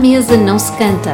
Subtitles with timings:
[0.00, 1.12] mesa não se canta.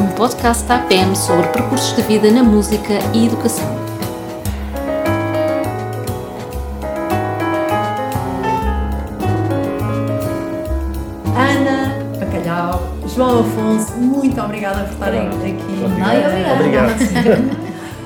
[0.00, 3.66] Um podcast da APM sobre percursos de vida na música e educação.
[11.36, 12.82] Ana Bacalhau,
[13.14, 15.84] João Afonso, muito obrigada por estarem aqui.
[15.84, 16.94] Obrigado.
[16.94, 16.96] Obrigado.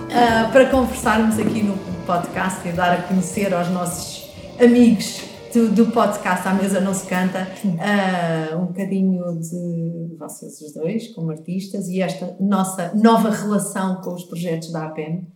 [0.09, 4.29] Uh, para conversarmos aqui no podcast e dar a conhecer aos nossos
[4.61, 10.73] amigos do, do podcast À Mesa Não Se Canta uh, um bocadinho de vocês os
[10.73, 15.27] dois como artistas e esta nossa nova relação com os projetos da APM.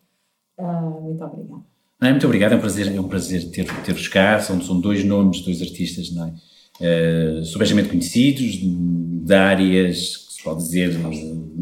[0.59, 1.63] Uh, muito obrigada.
[2.01, 4.41] Não, é, muito obrigado, é um prazer, é um prazer ter-vos ter cá.
[4.41, 7.41] São, são dois nomes, dois artistas, não é?
[7.41, 10.99] Uh, subejamente conhecidos, de áreas que se pode dizer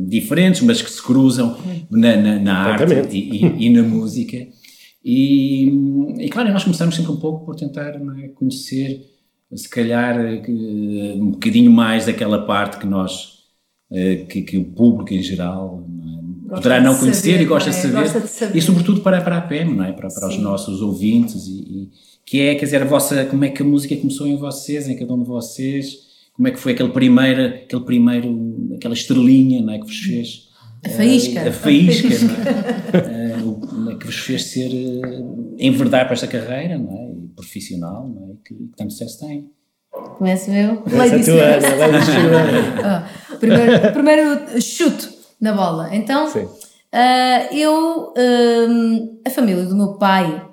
[0.08, 1.58] diferentes, mas que se cruzam
[1.90, 4.46] na, na, na arte e, e, e, na música.
[5.04, 5.64] E,
[6.18, 9.06] e, claro, nós começamos sempre um pouco por tentar é, conhecer,
[9.54, 10.16] se calhar,
[11.16, 13.38] um bocadinho mais daquela parte que nós,
[13.90, 15.84] eh, que, que o público em geral
[16.50, 17.72] é, poderá não conhecer saber, e gosta, é?
[17.72, 19.92] de saber, gosta, de saber, E sobretudo para, para a PM, não é?
[19.92, 21.90] para, para os nossos ouvintes, e,
[22.24, 24.96] que é, quer dizer, a vossa, como é que a música começou em vocês, em
[24.96, 29.72] cada um de vocês, como é que foi aquele primeiro, aquele primeiro aquela estrelinha não
[29.72, 30.49] é, que vos fez
[30.84, 31.42] a faísca.
[31.42, 33.36] Uh, a faísca, é?
[33.36, 37.10] uh, que vos fez ser, uh, enverdar para esta carreira, não é?
[37.36, 38.32] Profissional, não é?
[38.44, 39.50] Que, que tanto sucesso tem.
[40.18, 40.82] Começo eu.
[40.92, 41.24] Lady
[42.80, 45.08] oh, primeiro, primeiro chuto
[45.40, 45.94] na bola.
[45.94, 48.14] Então, uh, eu,
[49.26, 50.46] a família do meu pai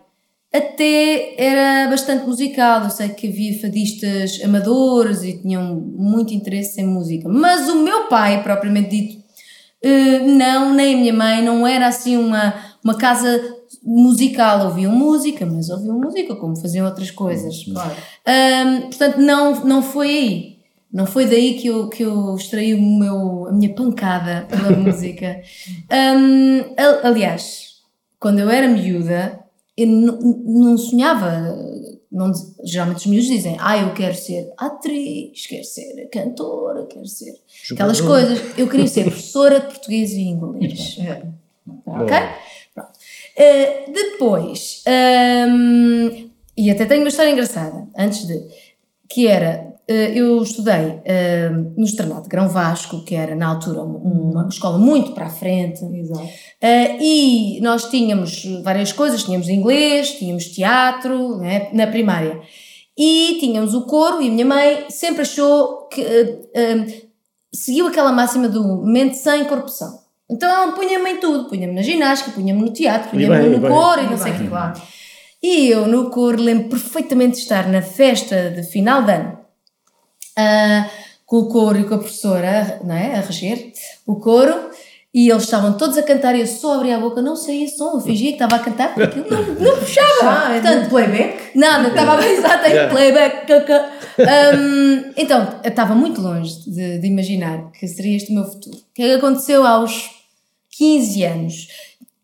[0.53, 2.83] até era bastante musical.
[2.83, 7.29] Eu sei que havia fadistas amadores e tinham muito interesse em música.
[7.29, 9.26] Mas o meu pai, propriamente dito,
[9.81, 13.41] eh, não, nem a minha mãe, não era assim uma, uma casa
[13.83, 14.65] musical.
[14.65, 17.63] Ouviam música, mas ouviam música como faziam outras coisas.
[17.63, 17.95] Claro.
[18.27, 20.57] Um, portanto, não, não foi aí.
[20.91, 25.41] Não foi daí que eu, que eu extraí o meu, a minha pancada pela música.
[25.91, 26.63] Um,
[27.03, 27.75] aliás,
[28.19, 29.39] quando eu era miúda,
[29.75, 31.55] eu não sonhava
[32.11, 32.31] não,
[32.63, 37.91] geralmente os miúdos dizem, ah, eu quero ser atriz, quero ser cantora, quero ser Jogador.
[37.91, 38.57] aquelas coisas.
[38.57, 40.97] Eu queria ser professora de português e inglês.
[40.99, 41.23] É.
[41.85, 42.17] Ok?
[42.73, 42.91] Pronto.
[43.37, 48.41] Uh, depois, um, e até tenho uma história engraçada, antes de,
[49.09, 54.45] que era, eu estudei uh, no Externato de Grão Vasco, que era na altura uma
[54.49, 55.81] escola muito para a frente.
[55.85, 56.23] Exato.
[56.25, 62.41] Uh, e nós tínhamos várias coisas, tínhamos inglês, tínhamos teatro né, na primária.
[62.97, 67.07] E tínhamos o coro e a minha mãe sempre achou que uh,
[67.53, 69.99] seguiu aquela máxima do mente sem corrupção.
[70.29, 74.01] Então ela punha-me em tudo, punha-me na ginástica, punha-me no teatro, punha-me no bem, coro
[74.01, 74.73] e não sei o que lá.
[75.41, 79.46] E eu no coro lembro perfeitamente de estar na festa de final de ano
[81.25, 83.71] com o coro e com a professora não é, a reger
[84.05, 84.69] o coro
[85.13, 87.93] e eles estavam todos a cantar e eu só abria a boca, não saía som,
[87.95, 90.07] eu fingia que estava a cantar porque aquilo não, não puxava.
[90.21, 91.57] Ah, Portanto, playback?
[91.57, 93.51] Nada, estava exato em playback.
[94.19, 98.77] Um, então, eu estava muito longe de, de, imaginar que seria este o meu futuro.
[98.77, 100.09] O que é que aconteceu aos
[100.77, 101.67] 15 anos?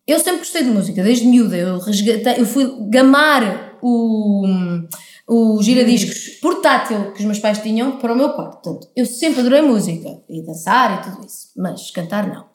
[0.05, 1.55] Eu sempre gostei de música, desde miúda.
[1.55, 4.45] Eu, resgatei, eu fui gamar o,
[5.27, 8.61] o giradiscos portátil que os meus pais tinham para o meu quarto.
[8.61, 12.53] Portanto, eu sempre adorei música e dançar e tudo isso, mas cantar não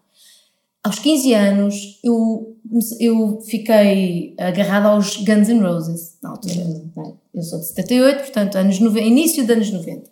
[0.88, 2.56] aos 15 anos eu,
[2.98, 6.54] eu fiquei agarrada aos Guns N' Roses na altura.
[6.54, 7.16] Uhum.
[7.34, 10.10] Eu sou de 78, portanto, anos, início dos anos 90.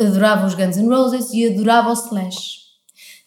[0.00, 2.67] Adorava os Guns N' Roses e adorava o Slash.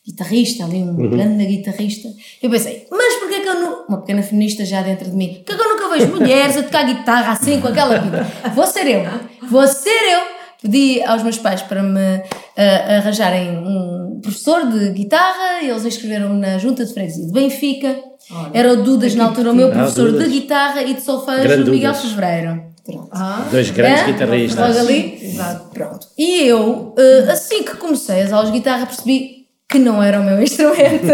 [0.06, 1.10] Guitarrista, ali um uhum.
[1.10, 2.10] grande guitarrista.
[2.42, 3.86] Eu pensei, mas porquê que eu não.
[3.88, 5.44] Uma pequena feminista já dentro de mim.
[5.46, 8.28] Porquê que eu nunca vejo mulheres a tocar guitarra assim com aquela vida?
[8.56, 9.04] Vou ser eu.
[9.48, 15.64] Vou ser eu pedi aos meus pais para me uh, arranjarem um professor de guitarra,
[15.64, 17.98] eles inscreveram-me na junta de freguesia de Benfica.
[18.32, 21.94] Olha, Era o Dudas na altura, o meu professor de guitarra e de solfejo, Miguel
[21.96, 22.72] Fevereiro.
[23.12, 24.06] Ah, Dois grandes é?
[24.06, 24.76] guitarristas.
[24.76, 25.20] Logo ali?
[25.22, 25.70] Exato.
[25.70, 26.08] Pronto.
[26.18, 29.41] E eu, uh, assim que comecei as aulas de guitarra, percebi
[29.72, 31.08] que não era o meu instrumento.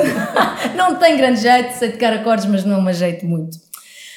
[0.75, 3.57] não tem grande jeito, sei tocar acordes, mas não me ajeito muito.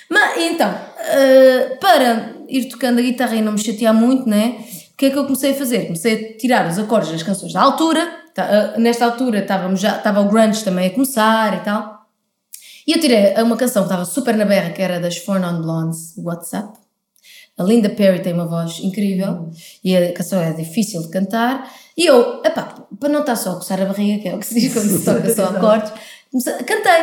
[0.09, 4.57] Mas, então, uh, para ir tocando a guitarra e não me chatear muito, né?
[5.01, 5.87] que é que eu comecei a fazer?
[5.87, 9.97] Comecei a tirar os acordes das canções da altura, tá, uh, nesta altura estávamos já,
[9.97, 12.07] estava o grunge também a começar e tal,
[12.87, 15.63] e eu tirei uma canção que estava super na berra, que era das Four Non
[15.63, 16.79] Blondes, WhatsApp.
[17.61, 19.51] A Linda Perry tem uma voz incrível uhum.
[19.85, 21.71] e a canção é difícil de cantar.
[21.95, 24.47] E eu, epá, para não estar só a coçar a barriga, que é o que
[24.47, 25.93] se diz quando se toca só acordes,
[26.67, 27.03] cantei.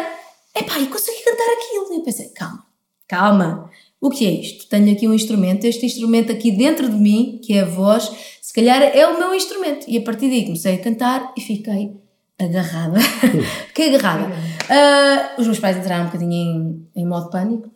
[0.55, 1.93] Epá, e consegui cantar aquilo.
[1.93, 2.65] E eu pensei, calma,
[3.07, 3.69] calma,
[4.01, 4.67] o que é isto?
[4.67, 8.11] Tenho aqui um instrumento, este instrumento aqui dentro de mim, que é a voz,
[8.41, 9.85] se calhar é o meu instrumento.
[9.87, 11.91] E a partir daí comecei a cantar e fiquei
[12.39, 12.99] agarrada.
[13.69, 14.25] fiquei agarrada.
[14.25, 16.31] Uh, os meus pais entraram um bocadinho
[16.95, 17.69] em, em modo pânico,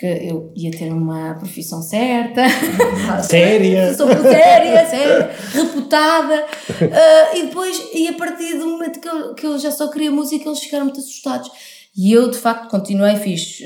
[0.00, 2.42] porque eu ia ter uma profissão certa,
[3.22, 9.34] séria, sou séria, séria, reputada, uh, e depois, e a partir do momento que eu,
[9.34, 11.50] que eu já só queria música, eles ficaram muito assustados.
[11.94, 13.58] E eu, de facto, continuei, fiz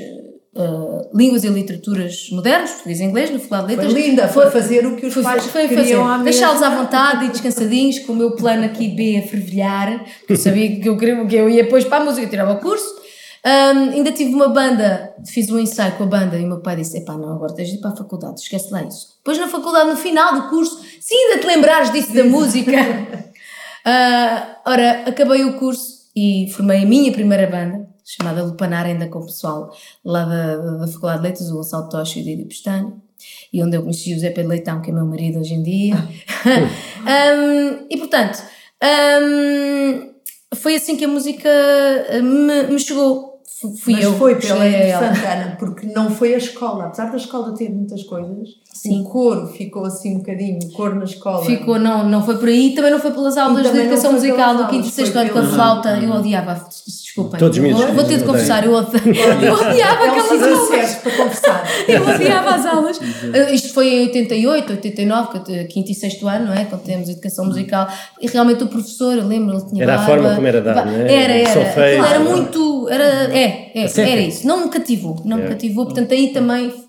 [0.57, 3.93] uh, línguas e literaturas modernas, português e inglês, no Faculdade de Letras.
[3.93, 6.23] Foi linda, foi, fazer o que os foi, pais foi queriam fazer.
[6.23, 10.37] Deixá-los à vontade e descansadinhos, com o meu plano aqui B a fervilhar, porque eu
[10.37, 13.04] sabia que eu, queria, que eu ia depois para a música, tirava o curso.
[13.45, 16.77] Um, ainda tive uma banda, fiz um ensaio com a banda e o meu pai
[16.77, 19.17] disse: Epá, não, agora tens de ir para a faculdade, esquece lá isso.
[19.17, 22.71] Depois na faculdade, no final do curso, se ainda te lembrares disso da música.
[22.71, 29.19] uh, ora, acabei o curso e formei a minha primeira banda, chamada Lupanar, ainda com
[29.19, 29.71] o pessoal
[30.03, 32.99] lá da, da Faculdade de Letras, o Gonçalo Tocha e o Didi Pestano,
[33.53, 35.95] e onde eu conheci o Zé Pedro Leitão, que é meu marido hoje em dia.
[37.05, 38.41] um, e portanto,
[39.21, 40.15] um,
[40.55, 41.47] foi assim que a música
[42.23, 43.34] me, me chegou
[43.81, 44.13] fui Mas eu.
[44.17, 46.85] foi pela Santana, porque não foi a escola.
[46.85, 49.01] Apesar da escola ter muitas coisas, Sim.
[49.01, 51.45] o coro ficou assim um bocadinho, o coro na escola.
[51.45, 54.67] Ficou, não, não foi por aí, também não foi pelas aulas de educação musical do
[54.67, 55.97] quinto e sexto ano com a flauta.
[55.97, 56.67] Eu odiava,
[57.15, 57.39] desculpem.
[57.39, 60.95] Todos vou, vou ter de confessar, eu, eu odiava aquelas aulas.
[60.95, 61.63] para confessar.
[61.87, 62.99] eu odiava as aulas.
[63.53, 66.65] Isto foi em 88, 89, quinto e sexto ano, não é?
[66.65, 67.87] Quando temos educação musical.
[68.21, 70.91] E realmente o professor, eu lembro, ele tinha Era barba, a forma como era dado,
[70.91, 71.13] não é?
[71.13, 72.09] Era, era.
[72.09, 72.89] Era muito.
[72.89, 73.03] Era,
[73.33, 74.45] é, é, era isso.
[74.45, 75.85] Não me cativou, não me cativou.
[75.85, 76.85] Portanto, aí também.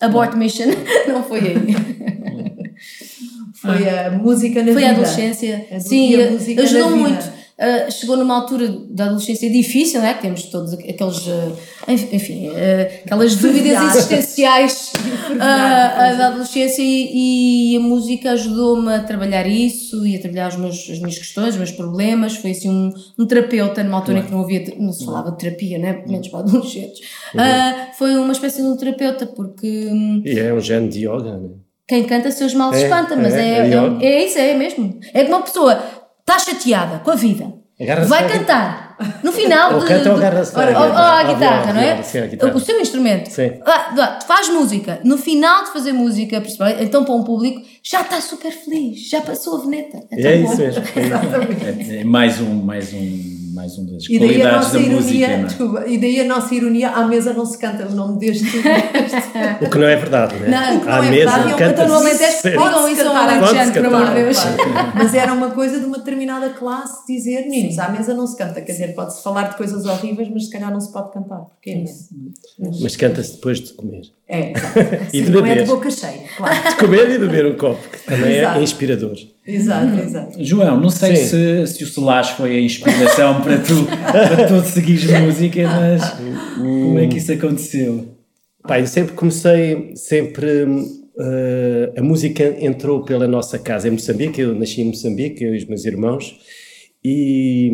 [0.00, 0.66] Abort mission,
[1.06, 1.76] não foi aí.
[3.54, 4.80] Foi a música na foi vida.
[4.80, 5.66] Foi a adolescência.
[5.78, 6.16] Sim,
[6.58, 10.14] ajudou muito uh, chegou numa altura da adolescência difícil, não é?
[10.14, 11.56] Que temos todos aqueles, uh,
[11.88, 12.52] enfim, uh,
[13.04, 14.92] aquelas dúvidas existenciais
[15.38, 20.90] da adolescência e, e a música ajudou-me a trabalhar isso e a trabalhar os meus,
[20.90, 22.36] as minhas questões, os meus problemas.
[22.36, 25.38] Foi assim um, um terapeuta numa altura em que não havia, não se falava de
[25.38, 26.02] terapia, né?
[26.06, 27.00] menos para adolescentes.
[27.34, 27.40] Uhum.
[27.96, 29.88] foi uma espécie de um terapeuta porque.
[29.90, 31.72] Hum, e é um género de yoga, não é?
[31.92, 34.98] Quem canta seus males é, espanta, mas é, é, é, é, isso, é mesmo.
[35.12, 35.78] É que uma pessoa
[36.22, 37.52] está chateada com a vida,
[38.08, 38.92] vai cantar.
[39.22, 39.74] No final.
[39.74, 42.00] ou canta ou agarra-se à guitarra, não é?
[42.54, 43.30] O seu instrumento.
[43.30, 43.58] Sim.
[44.28, 45.00] Faz música.
[45.02, 46.40] No final de fazer música,
[46.80, 49.98] então para um público, já está super feliz, já passou a veneta.
[50.12, 50.82] É, é isso mesmo.
[51.92, 55.44] É, é mais um, mais um mais um das e qualidades da ironia, música.
[55.44, 58.44] Desculpa, e daí a nossa ironia, à mesa não se canta o nome deste.
[59.60, 60.50] o que não é verdade, não é?
[60.50, 64.08] Não, à não é mesa verdade, canta no Alentejo, digam isso ao Alentejano, por amor
[64.08, 64.36] de Deus.
[64.94, 68.60] Mas era uma coisa de uma determinada classe dizer, meninos, à mesa não se canta,
[68.62, 71.70] quer dizer, pode-se falar de coisas horríveis, mas se calhar não se pode cantar, porque
[71.70, 72.08] é isso.
[72.80, 74.02] Mas canta-se depois de comer.
[74.32, 74.54] É,
[75.12, 75.42] e de beber.
[75.42, 76.70] Não é de boca cheia, claro.
[76.70, 79.14] De comer e beber um copo, que também é inspirador.
[79.46, 80.42] Exato, exato.
[80.42, 85.04] João, não sei se, se o Solas foi a inspiração para tu, para tu seguires
[85.20, 86.14] música, mas
[86.56, 88.16] como é que isso aconteceu?
[88.66, 94.54] Pai, eu sempre comecei, sempre uh, a música entrou pela nossa casa em Moçambique, eu
[94.54, 96.38] nasci em Moçambique, eu e os meus irmãos,
[97.04, 97.70] e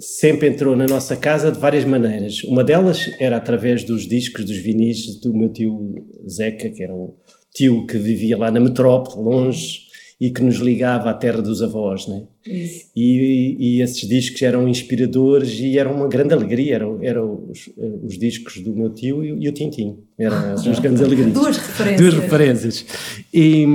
[0.00, 2.42] sempre entrou na nossa casa de várias maneiras.
[2.44, 5.94] Uma delas era através dos discos, dos vinis do meu tio
[6.28, 7.14] Zeca, que era um
[7.54, 9.90] tio que vivia lá na metrópole, longe,
[10.20, 12.24] e que nos ligava à terra dos avós, né?
[12.46, 12.90] Isso.
[12.94, 17.70] E, e esses discos eram inspiradores e eram uma grande alegria, eram, eram os,
[18.02, 21.32] os discos do meu tio e, e o Tintim, eram as duas grandes alegrias.
[21.32, 22.00] Duas referências.
[22.00, 22.86] Duas referências.
[23.32, 23.66] E,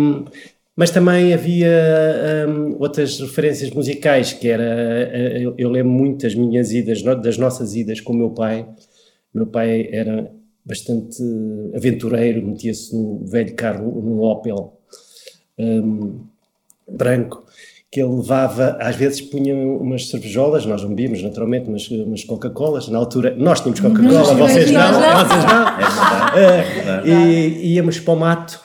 [0.75, 1.69] mas também havia
[2.49, 7.37] um, outras referências musicais, que era, eh, eu, eu lembro muito das minhas idas, das
[7.37, 8.67] nossas idas com o meu pai.
[9.33, 10.29] Meu pai era
[10.65, 11.23] bastante
[11.73, 14.73] aventureiro, metia-se no velho carro, no Opel
[15.57, 16.19] um,
[16.89, 17.45] branco,
[17.89, 22.89] que ele levava, às vezes punha umas cervejolas, nós não bebíamos naturalmente, mas umas Coca-Colas,
[22.89, 27.09] na altura, nós tínhamos Coca-Cola, vocês não, vocês não, é verdade, é verdade.
[27.61, 28.59] E íamos para o mato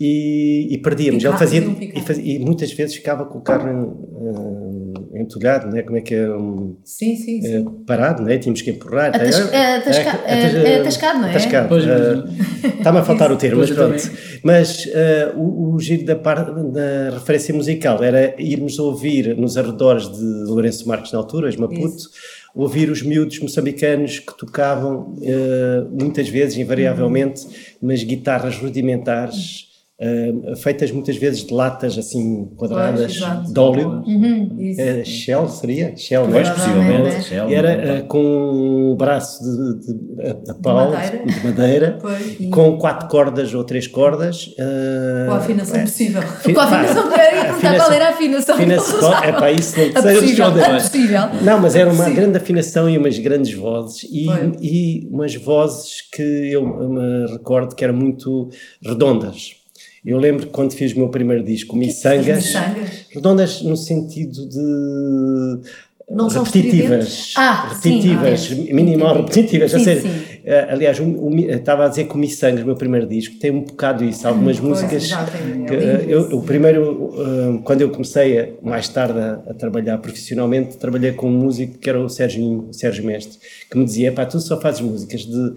[0.00, 1.22] e, e perdíamos.
[1.22, 5.82] E Ele fazia, e, fazia, e, muitas vezes ficava com o carro uh, entulhado, né?
[5.82, 6.26] como é que é?
[6.30, 7.58] Um, sim, sim, sim.
[7.58, 8.38] Uh, parado, né?
[8.38, 9.14] tínhamos que empurrar.
[9.14, 11.30] Atas, é, atasca, é, atascado, não é?
[11.30, 11.74] Atascado.
[11.74, 14.10] Uh, Está-me a faltar o termo, mas pronto.
[14.42, 14.88] Mas
[15.36, 20.88] o, o giro da, par, da referência musical era irmos ouvir nos arredores de Lourenço
[20.88, 22.10] Marques na altura, Maputo, Isso
[22.54, 27.46] ouvir os miúdos moçambicanos que tocavam uh, muitas vezes, invariavelmente,
[27.80, 29.69] mas guitarras rudimentares
[30.00, 34.02] uh, feitas muitas vezes de latas assim quadradas pois, de óleo.
[34.06, 35.96] Uhum, uh, Shell seria?
[35.96, 36.50] Shell, não é?
[36.50, 37.24] possivelmente.
[37.24, 41.98] Shell, era uh, com um braço de, de, de, de pau, madeira, de madeira
[42.50, 44.54] com quatro cordas ou três cordas.
[45.26, 46.22] com a afinação é, possível.
[46.22, 48.54] Fi, com a afinação, queria perguntar qual era a afinação.
[48.54, 51.20] afinação é para isso não é possível, é possível.
[51.42, 54.26] Não, mas era uma grande afinação e umas grandes vozes e,
[54.60, 58.48] e umas vozes que eu me recordo que eram muito
[58.82, 59.59] redondas.
[60.04, 62.54] Eu lembro que quando fiz o meu primeiro disco, Missangas,
[63.10, 65.60] redondas no sentido de
[66.10, 70.39] não repetitivas, ah, repetitivas, sim, minimal repetitivas, sim, ou seja, sim.
[70.44, 73.50] Uh, aliás, o, o, estava a dizer que o Missangas, o meu primeiro disco, tem
[73.50, 75.08] um bocado isso, algumas hum, músicas.
[75.66, 79.98] Que, uh, eu, o primeiro, uh, quando eu comecei a, mais tarde a, a, trabalhar
[79.98, 83.38] profissionalmente, trabalhei com um músico que era o Sérgio, o Sérgio Mestre,
[83.70, 85.54] que me dizia: pá, tu só fazes músicas de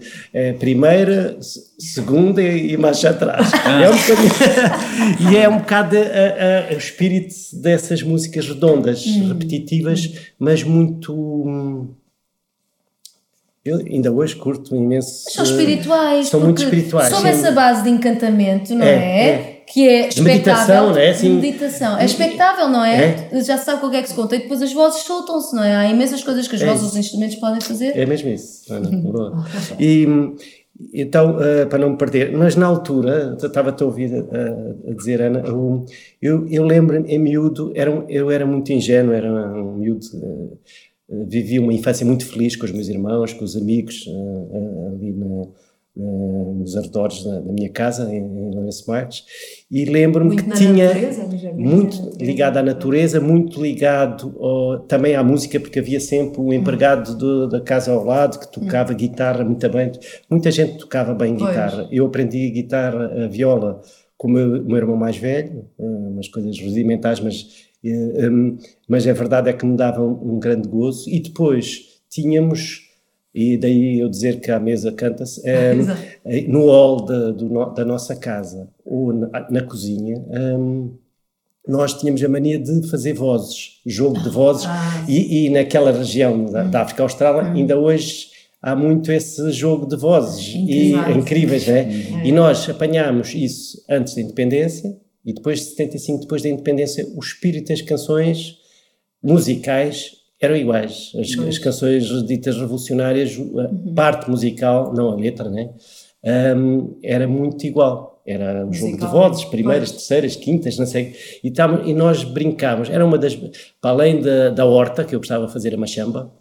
[0.58, 1.36] primeira,
[1.78, 3.50] segunda e, mais atrás.
[3.64, 3.82] Ah.
[3.82, 9.28] É um bocadinho, e é um bocado o espírito dessas músicas redondas, hum.
[9.28, 11.88] repetitivas, mas muito hum,
[13.64, 15.24] eu ainda hoje curto imenso.
[15.30, 16.28] São espirituais.
[16.28, 17.08] São muito espirituais.
[17.08, 18.90] Sob essa base de encantamento, não é?
[18.90, 19.28] é?
[19.28, 19.54] é.
[19.66, 20.34] Que é expectável.
[20.34, 21.10] Meditação, não é?
[21.10, 21.98] Assim, meditação.
[21.98, 23.28] É expectável, não é?
[23.32, 23.40] é?
[23.42, 25.56] Já se sabe com o que é que se conta e depois as vozes soltam-se,
[25.56, 25.74] não é?
[25.74, 27.96] Há imensas coisas que as é vozes, os instrumentos podem fazer.
[27.96, 28.64] É mesmo isso.
[29.80, 30.06] e
[30.92, 35.22] então, uh, para não me perder, mas na altura, estava-te a ouvir uh, a dizer,
[35.22, 35.42] Ana,
[36.20, 40.04] eu, eu lembro-me, em miúdo, era um, eu era muito ingênuo, era um miúdo.
[40.14, 40.58] Uh,
[41.08, 45.46] vivi uma infância muito feliz com os meus irmãos, com os amigos, uh, ali na,
[45.96, 49.24] nos arredores da, da, minha casa, em, em Lourenço Marques,
[49.70, 55.60] e lembro-me que tinha natureza, muito ligado à natureza, muito ligado ao, também à música,
[55.60, 58.96] porque havia sempre um empregado do, da casa ao lado que tocava hum.
[58.96, 59.92] guitarra muito bem.
[60.28, 61.48] Muita gente tocava bem pois.
[61.48, 61.88] guitarra.
[61.92, 63.80] Eu aprendi guitarra, a viola,
[64.16, 67.72] com o meu, meu irmão mais velho, umas coisas rudimentares, mas
[68.88, 71.08] mas a verdade é que me dava um, grande gozo.
[71.10, 72.82] E depois tínhamos
[73.34, 75.42] e daí eu dizer que a mesa canta-se,
[76.24, 80.24] um, no hall da, do, da nossa casa ou na, na cozinha,
[80.58, 80.94] um,
[81.66, 86.44] nós tínhamos a mania de fazer vozes, jogo de vozes, ah, e, e, naquela região
[86.44, 87.52] da, da África Austral, hum.
[87.54, 88.28] ainda hoje
[88.60, 92.20] há muito esse jogo de vozes, e, incríveis, né?
[92.22, 92.26] É.
[92.26, 97.20] E nós apanhámos isso antes da independência, e depois de 75, depois da independência, o
[97.20, 98.58] espírito das canções
[99.22, 101.12] musicais eram iguais.
[101.18, 103.94] As, as canções ditas revolucionárias, a uhum.
[103.94, 105.70] parte musical, não a letra, né?
[106.56, 108.22] Um, era muito igual.
[108.26, 110.00] Era um jogo de vozes, primeiras, pois.
[110.00, 111.14] terceiras, quintas, não sei.
[111.42, 112.88] E, tamo, e nós brincávamos.
[112.88, 113.34] Era uma das.
[113.34, 116.32] Para além da, da horta, que eu gostava de fazer a machamba,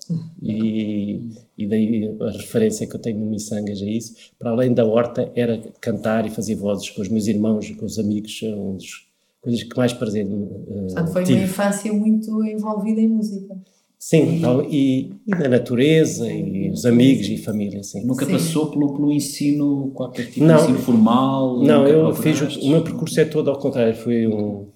[0.42, 1.20] e,
[1.58, 4.16] e daí a referência que eu tenho no Missangas é isso.
[4.40, 8.00] Para além da horta, era cantar e fazer vozes com os meus irmãos, com os
[8.00, 8.42] amigos.
[8.44, 9.08] Um dos
[9.42, 10.26] coisas que mais prazer.
[10.26, 11.40] Uh, Portanto, foi tive.
[11.40, 13.56] uma infância muito envolvida em música.
[14.00, 18.06] Sim, então, e, e, na natureza, e os amigos e família, sim.
[18.06, 18.34] Nunca sim.
[18.34, 21.64] passou pelo, pelo ensino, qualquer tipo não, de ensino formal?
[21.64, 24.68] Não, eu fiz, o, o, meu percurso é todo ao contrário, fui um,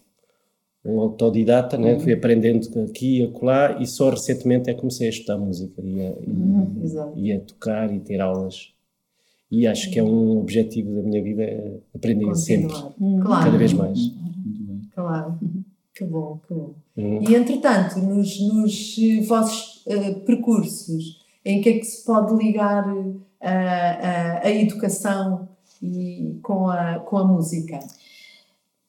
[0.88, 1.94] um autodidata, né?
[1.94, 2.00] Uhum.
[2.00, 6.06] fui aprendendo aqui e acolá, e só recentemente é que comecei a estudar música, e
[6.06, 8.74] a, uhum, e, e a tocar e ter aulas.
[9.50, 11.44] E acho que é um objetivo da minha vida,
[11.96, 12.36] aprender Continuar.
[12.36, 13.46] sempre, claro.
[13.46, 14.00] cada vez mais.
[14.94, 15.39] Claro.
[15.94, 16.75] Que bom, que bom.
[16.96, 17.24] Uhum.
[17.24, 18.96] E entretanto, nos, nos
[19.27, 25.48] vossos uh, percursos, em que é que se pode ligar uh, a, a educação
[25.82, 27.79] e com, a, com a música?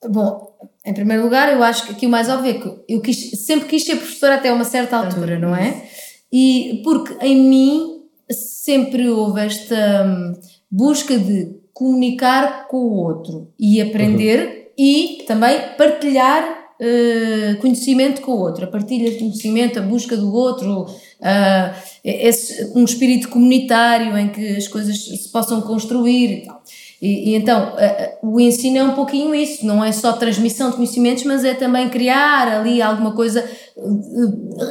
[0.06, 3.30] Bom, em primeiro lugar, eu acho que aqui o mais óbvio é que eu quis,
[3.44, 5.84] sempre quis ser professora até uma certa altura, não é?
[6.32, 10.32] E porque em mim sempre houve esta hum,
[10.70, 14.84] busca de comunicar com o outro e aprender uhum.
[14.84, 16.44] e também partilhar
[16.80, 21.74] uh, conhecimento com o outro, a partilha de conhecimento, a busca do outro, uh,
[22.04, 26.62] esse, um espírito comunitário em que as coisas se possam construir e tal.
[27.00, 30.76] E, e, então uh, o ensino é um pouquinho isso, não é só transmissão de
[30.76, 33.48] conhecimentos, mas é também criar ali alguma coisa,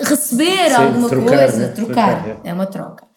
[0.04, 1.68] receber Sim, alguma trocar, coisa, né?
[1.70, 2.50] trocar, trocar é.
[2.50, 2.54] é.
[2.54, 3.08] uma troca.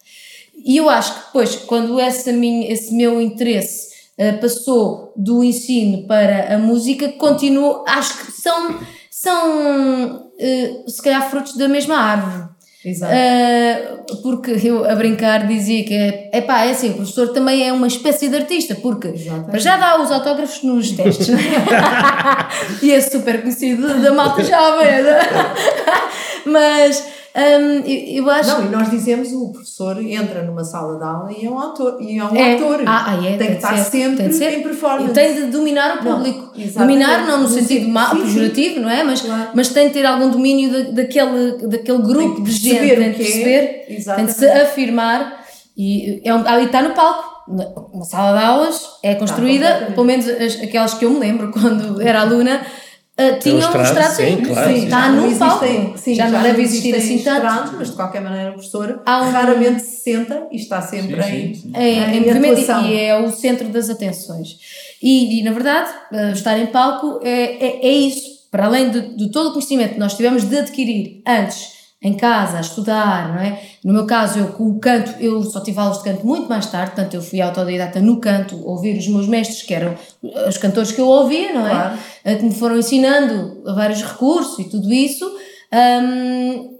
[0.63, 6.07] E eu acho que depois, quando essa minha, esse meu interesse uh, passou do ensino
[6.07, 10.31] para a música, continuo, acho que são, são
[10.87, 12.50] se calhar frutos da mesma árvore.
[12.83, 13.13] Exato.
[13.13, 17.71] Uh, porque eu a brincar dizia que é pá, é assim, o professor também é
[17.71, 19.13] uma espécie de artista, porque
[19.49, 21.27] para já dá os autógrafos nos testes
[22.81, 25.19] e é super conhecido da malta jovem, né?
[26.45, 28.49] mas Um, eu, eu, acho.
[28.49, 31.97] Não, e nós dizemos o professor entra numa sala de aula e é um autor.
[32.01, 32.55] E é um é.
[32.55, 32.81] ator.
[32.85, 35.11] Ah, ah, é, tem, tem que estar ser, sempre tem em performance.
[35.11, 36.51] E tem de dominar o público.
[36.55, 39.03] Não, dominar não no sentido mal, pejorativo, não é?
[39.03, 39.49] Mas, claro.
[39.53, 43.85] mas tem de ter algum domínio da, daquele, daquele grupo de gente, tem de perceber,
[43.87, 44.15] é.
[44.15, 45.41] tem de se afirmar.
[45.77, 47.31] E é um, ali está no palco
[47.91, 52.01] uma sala de aulas é construída, pelo menos as, aquelas que eu me lembro quando
[52.01, 52.65] era aluna,
[53.19, 55.65] uh, tinham um estrado, sim, claro, sim, está num palco.
[55.97, 57.75] Sim, já, já não deve existir assim tanto.
[57.77, 61.73] Mas de qualquer maneira, a professora um, raramente se senta e está sempre sim, sim,
[61.75, 62.85] em, em, em, em atuação.
[62.87, 64.57] E é o centro das atenções.
[65.01, 68.31] E, e na verdade, uh, estar em palco é, é, é isso.
[68.51, 72.57] Para além de, de todo o conhecimento que nós tivemos de adquirir antes em casa,
[72.57, 73.61] a estudar, não é?
[73.83, 76.65] No meu caso, eu com o canto, eu só tive aulas de canto muito mais
[76.65, 79.95] tarde, portanto eu fui autodidata no canto, ouvir os meus mestres, que eram
[80.47, 81.69] os cantores que eu ouvia, não é?
[81.69, 81.99] Claro.
[82.25, 85.25] Eh, que me foram ensinando vários recursos e tudo isso.
[85.71, 86.77] Um,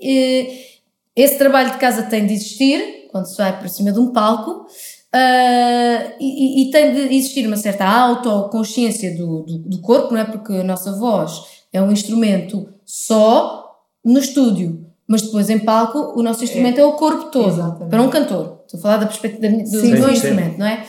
[1.16, 4.51] esse trabalho de casa tem de existir, quando se vai para cima de um palco,
[4.51, 10.25] uh, e, e, tem de existir uma certa autoconsciência do, do, do corpo, não é?
[10.25, 13.70] Porque a nossa voz é um instrumento só
[14.04, 17.89] no estúdio mas depois em palco o nosso instrumento é, é o corpo todo, Exatamente.
[17.89, 18.62] para um cantor.
[18.65, 20.58] Estou a falar da perspectiva do sim, meu sim, instrumento, sim.
[20.58, 20.86] não é?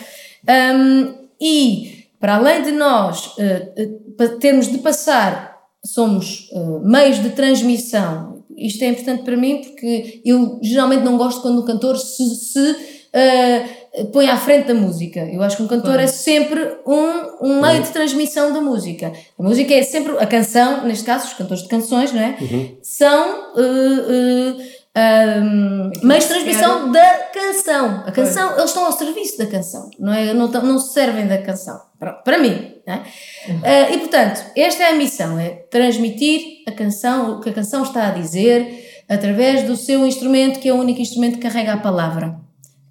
[0.73, 8.45] Um, e para além de nós uh, termos de passar, somos uh, meios de transmissão.
[8.55, 12.71] Isto é importante para mim porque eu geralmente não gosto quando o cantor se, se
[12.71, 15.19] uh, põe à frente da música.
[15.19, 17.81] Eu acho que um cantor é sempre um, um meio uhum.
[17.83, 19.13] de transmissão da música.
[19.37, 22.35] A música é sempre a canção, neste caso, os cantores de canções, não é?
[22.41, 22.77] Uhum.
[22.81, 28.03] São uh, uh, um, meios de transmissão da canção.
[28.07, 30.33] A canção, eles estão ao serviço da canção, não é?
[30.33, 31.79] Não, não se servem da canção.
[31.99, 32.95] Para, para mim, é?
[32.95, 33.57] Uhum.
[33.59, 37.83] Uh, e portanto, esta é a missão: é transmitir a canção, o que a canção
[37.83, 41.77] está a dizer através do seu instrumento, que é o único instrumento que carrega a
[41.77, 42.42] palavra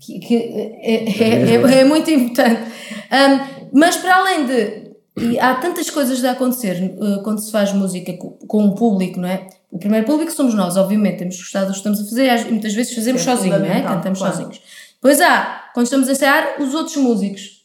[0.05, 0.45] que, que é,
[0.83, 2.63] é, é, é, muito importante.
[3.13, 4.83] Um, mas para além de.
[5.15, 9.21] E há tantas coisas a acontecer uh, quando se faz música com, com um público,
[9.21, 9.47] não é?
[9.71, 12.73] O primeiro público somos nós, obviamente, temos gostado do que estamos a fazer e muitas
[12.73, 13.83] vezes fazemos é sozinhos, não é?
[13.83, 14.35] Cantamos claro.
[14.35, 14.61] sozinhos.
[15.01, 17.62] Pois há, quando estamos a ensaiar, os outros músicos.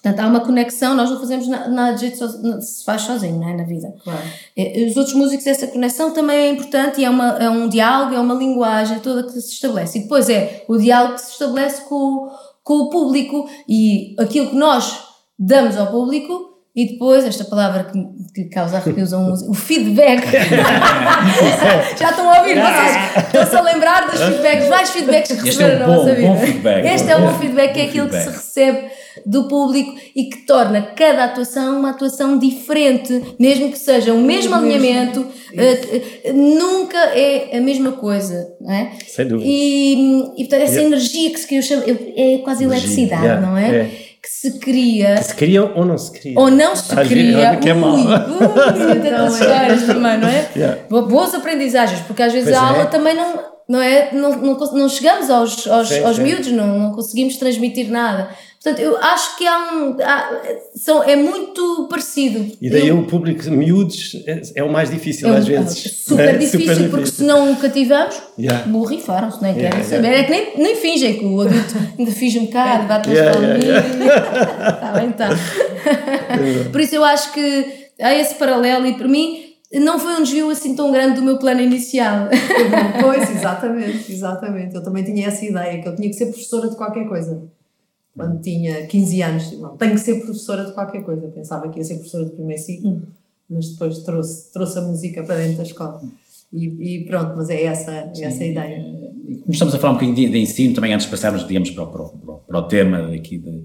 [0.00, 3.56] Portanto, há uma conexão, nós não fazemos nada de jeito se faz sozinho, não é?
[3.56, 3.92] Na vida.
[4.04, 4.22] Claro.
[4.86, 8.20] Os outros músicos, essa conexão também é importante e é, uma, é um diálogo, é
[8.20, 9.98] uma linguagem toda que se estabelece.
[9.98, 12.30] E depois é o diálogo que se estabelece com,
[12.62, 14.98] com o público e aquilo que nós
[15.36, 20.22] damos ao público e depois, esta palavra que, que causa arrepios a um o feedback.
[21.98, 25.86] Já estão a ouvir, vocês estão-se a lembrar dos feedbacks, vários feedbacks que receberam é
[25.86, 26.88] um na vossa vida.
[26.88, 28.26] Este é um feedback, que é aquilo feedback.
[28.26, 33.78] que se recebe do público e que torna cada atuação uma atuação diferente, mesmo que
[33.78, 38.92] seja o mesmo alinhamento, uh, nunca é a mesma coisa, não é?
[39.06, 39.50] Sem dúvida.
[39.50, 40.86] E, e portanto, essa yeah.
[40.86, 42.86] energia que se chamo, é quase energia.
[42.86, 43.46] eletricidade, yeah.
[43.46, 43.76] não é?
[43.76, 44.08] é?
[44.20, 45.14] que se cria.
[45.14, 46.38] Que se cria ou não se cria.
[46.38, 47.56] Ou não se cria.
[47.56, 47.94] que é mau.
[47.96, 50.48] Ui, ui, tantas histórias também, não é?
[50.54, 50.82] Yeah.
[50.88, 52.86] Boas aprendizagens, porque às vezes pois a aula é.
[52.86, 54.12] também não, não é?
[54.12, 56.22] Não, não, não chegamos aos, aos, sim, aos sim.
[56.22, 58.28] miúdos, não, não conseguimos transmitir nada.
[58.62, 59.96] Portanto, eu acho que há um.
[60.02, 60.42] Há,
[60.74, 62.44] são, é muito parecido.
[62.60, 66.02] E daí eu, o público miúdos é, é, o mais difícil, é às vezes.
[66.04, 66.38] Super, é?
[66.38, 68.66] difícil, super porque se não cativamos, yeah.
[68.66, 69.96] borrifaram-se, nem yeah, querem yeah.
[69.96, 70.18] saber.
[70.18, 74.74] É que nem, nem fingem que o adulto ainda finge um bocado, bate yeah, yeah,
[74.74, 75.28] Está bem, está.
[76.72, 80.50] Por isso eu acho que há esse paralelo e para mim não foi um desvio
[80.50, 82.28] assim tão grande do meu plano inicial.
[83.00, 84.74] Pois, exatamente, exatamente.
[84.74, 87.56] Eu também tinha essa ideia, que eu tinha que ser professora de qualquer coisa
[88.18, 91.28] quando tinha 15 anos, não, tenho que ser professora de qualquer coisa.
[91.28, 93.02] Pensava que ia ser professora de primeiro ciclo, hum.
[93.48, 96.02] mas depois trouxe, trouxe a música para dentro da escola.
[96.52, 98.82] E, e pronto, mas é essa, é essa a ideia.
[99.40, 101.84] Como estamos a falar um bocadinho de, de ensino, também antes de passarmos, digamos, para
[101.84, 103.62] o, para o, para o tema aqui de,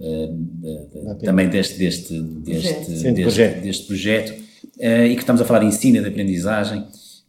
[0.00, 2.88] de, de, também deste, deste, deste, projeto.
[2.88, 3.62] deste, projeto.
[3.62, 4.30] deste projeto,
[4.78, 6.86] uh, e que estamos a falar de ensino e de aprendizagem, uh,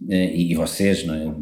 [0.09, 1.33] e, e, vocês, não é,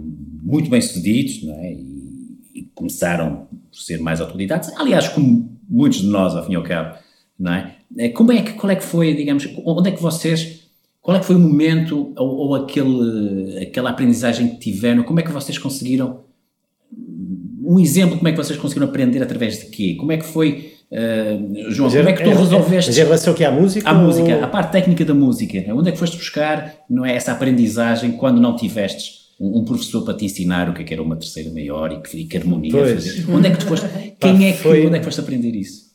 [0.41, 6.08] muito bem sucedidos, não é, e, e começaram ser mais autodidatos, aliás, como muitos de
[6.08, 6.97] nós, ao fim e ao cabo,
[7.38, 7.75] não é?
[7.97, 8.10] é?
[8.10, 10.62] Como é que, qual é que foi, digamos, onde é que vocês,
[11.01, 15.23] qual é que foi o momento ou, ou aquele, aquela aprendizagem que tiveram, como é
[15.23, 16.21] que vocês conseguiram,
[17.63, 19.95] um exemplo, como é que vocês conseguiram aprender através de quê?
[19.99, 22.89] Como é que foi, uh, João, como é que tu resolveste...
[22.89, 23.88] Mas em relação aqui à música?
[23.88, 24.05] À ou...
[24.05, 28.13] música, a parte técnica da música, onde é que foste buscar, não é, essa aprendizagem
[28.13, 31.52] quando não tivestes um, professor para te ensinar o que é que era uma terceira
[31.52, 33.25] maior e que, que harmonia fazer.
[33.30, 33.88] Onde é que tu foste?
[34.19, 35.89] Quem é que, foi, onde é que foste aprender isso?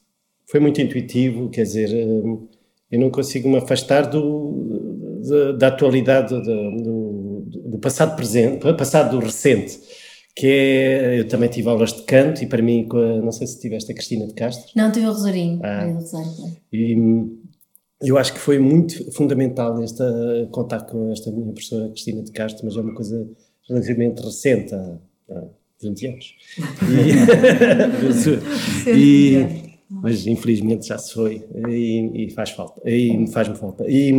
[0.50, 2.48] Foi muito intuitivo, quer dizer, hum,
[2.90, 9.78] eu não consigo me afastar do, da, da atualidade do, do passado presente, passado recente,
[10.36, 12.88] que é, eu também tive aulas de canto e para mim,
[13.22, 14.70] não sei se tiveste a Cristina de Castro.
[14.74, 15.60] Não, tive o Rosarinho.
[15.62, 15.86] Ah,
[16.72, 16.96] e
[18.04, 20.02] eu acho que foi muito fundamental este
[20.50, 23.28] contato com esta minha professora Cristina de Castro, mas é uma coisa
[23.68, 24.98] relativamente recente, há,
[25.30, 25.44] há
[25.82, 26.34] 20 anos.
[28.86, 33.84] E, e, mas infelizmente já se foi e, e faz falta, e faz-me falta.
[33.88, 34.12] E,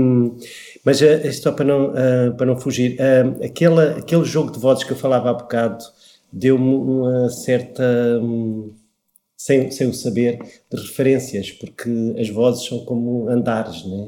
[0.83, 4.83] mas uh, só para não, uh, para não fugir, uh, aquele, aquele jogo de vozes
[4.83, 5.83] que eu falava há bocado
[6.31, 7.83] deu-me uma certa,
[8.21, 8.73] um,
[9.37, 10.39] sem, sem o saber,
[10.71, 14.07] de referências, porque as vozes são como andares, né?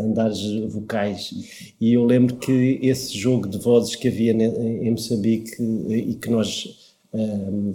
[0.00, 0.40] andares
[0.72, 1.74] vocais.
[1.80, 6.94] E eu lembro que esse jogo de vozes que havia em Moçambique e que nós
[7.12, 7.74] um,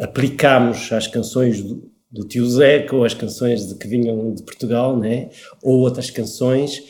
[0.00, 4.98] aplicámos às canções do, do tio Zeca ou as canções de, que vinham de Portugal,
[4.98, 5.30] né?
[5.62, 6.82] ou outras canções,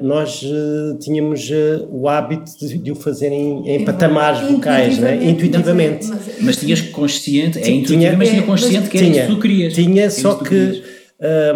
[0.00, 5.18] nós uh, tínhamos uh, o hábito de, de, o fazer em, em patamares vocais, né?
[5.24, 6.06] intuitivamente.
[6.06, 9.40] Mas, mas tinhas consciente, é intuitivo, mas tinha consciente que era tinha, isso que tu
[9.40, 9.74] querias.
[9.74, 10.84] Tinha, só que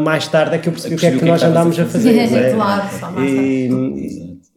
[0.03, 2.19] mais tarde é que eu percebi o que é que, que, nós andámos a fazer.
[2.19, 3.69] É, é, claro, só mais e,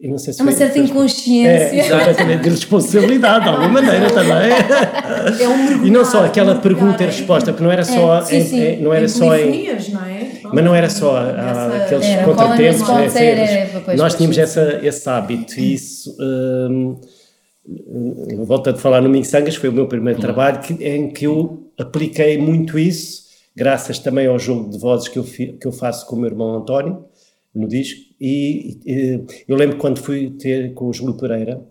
[0.04, 1.48] e não sei se é uma certa inconsciência.
[1.48, 4.52] É, exatamente, de responsabilidade, de alguma maneira também.
[5.40, 8.44] É um e não só aquela pergunta e resposta, porque não era só, é, sim,
[8.44, 8.60] sim.
[8.60, 9.66] Em, não era só em.
[9.90, 10.30] Não é?
[10.52, 12.86] Mas não era só a, aqueles era, contratempos.
[12.86, 16.14] Né, era, nós tínhamos essa, esse hábito e isso.
[16.20, 17.00] Hum,
[18.44, 22.36] volto a falar no Minsangas, foi o meu primeiro trabalho que, em que eu apliquei
[22.36, 23.22] muito isso,
[23.56, 26.56] graças também ao jogo de vozes que eu, que eu faço com o meu irmão
[26.56, 27.06] António
[27.54, 28.00] no disco.
[28.20, 31.62] E, e eu lembro quando fui ter com o Júlio Pereira,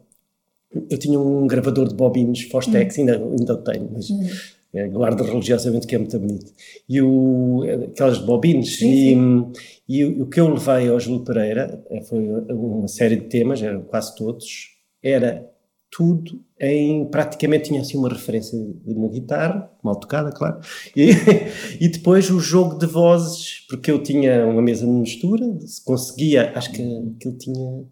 [0.90, 3.02] eu tinha um gravador de bobines Fostex, hum.
[3.02, 4.28] ainda, ainda tenho, mas hum.
[4.74, 6.52] é, guardo religiosamente que é muito bonito.
[6.88, 9.52] E o, aquelas bobines, sim, e, sim.
[9.88, 14.16] e, o que eu levei ao Júlio Pereira foi uma série de temas, eram quase
[14.16, 15.53] todos, era
[15.96, 20.60] tudo em praticamente tinha assim uma referência de uma guitarra, mal tocada, claro,
[20.96, 21.12] e,
[21.80, 25.46] e depois o jogo de vozes, porque eu tinha uma mesa de mistura,
[25.86, 26.78] conseguia, acho que,
[27.20, 27.86] que ele tinha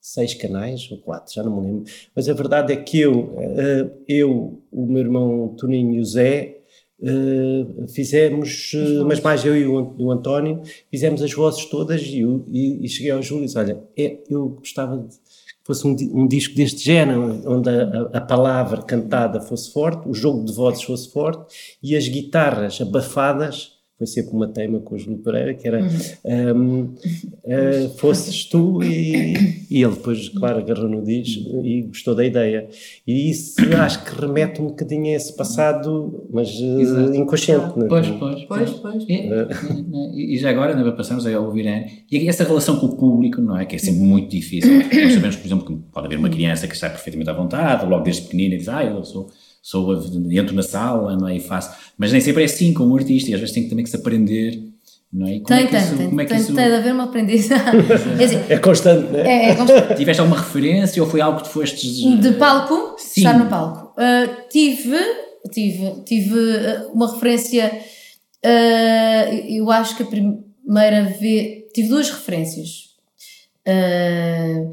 [0.00, 1.84] seis canais ou quatro, já não me lembro,
[2.16, 6.58] mas a verdade é que eu, eh, eu o meu irmão Toninho e o Zé,
[7.04, 12.20] Uh, fizemos, uh, mas mais eu e o, o, António, fizemos as vozes todas e,
[12.20, 15.16] e, e cheguei ao Júlio e disse: Olha, é, eu gostava de
[15.64, 20.44] fosse um, um, disco deste género, onde a, a, palavra cantada fosse forte, o jogo
[20.44, 25.18] de vozes fosse forte e as guitarras abafadas foi sempre uma tema com o Júlio
[25.18, 26.56] Pereira, que era uhum.
[26.56, 32.24] um, uh, fosses tu e, e, ele depois, claro, agarrou no disco e gostou da
[32.24, 32.68] ideia.
[33.06, 37.78] E isso acho que remete um bocadinho a esse passado, mas uh, inconsciente.
[37.78, 37.86] Né?
[37.88, 38.70] Pois, pois, pois.
[38.70, 39.04] pois.
[39.08, 41.62] E, e, já agora, não é, passamos a ouvir,
[42.10, 43.64] e essa relação com o público, não é?
[43.64, 44.78] Que é sempre muito difícil.
[44.78, 48.02] Nós sabemos, por exemplo, que pode haver uma criança que está perfeitamente à vontade, logo
[48.02, 49.30] desde pequenina diz, ah, eu sou
[49.62, 49.94] sou,
[50.30, 51.36] entro na sala, não é?
[51.36, 51.70] E faço.
[51.96, 53.96] Mas nem sempre é assim com um artista, e às vezes tem também que se
[53.96, 54.60] aprender.
[55.12, 55.34] Não é?
[55.34, 56.54] Como tem, é tem, isso, tem, como é que tem, isso...
[56.54, 57.80] tem de haver uma aprendizagem.
[58.18, 59.28] é, assim, é constante, não é?
[59.28, 59.96] É, é constante.
[59.96, 61.96] Tiveste alguma referência ou foi algo que tu fostes.
[62.18, 62.96] De palco?
[62.98, 63.20] Sim.
[63.20, 63.92] Estar no palco.
[64.00, 64.96] Uh, tive,
[65.52, 67.78] tive, tive uh, uma referência.
[68.44, 71.62] Uh, eu acho que a primeira vez.
[71.74, 72.92] Tive duas referências.
[73.68, 74.72] Uh,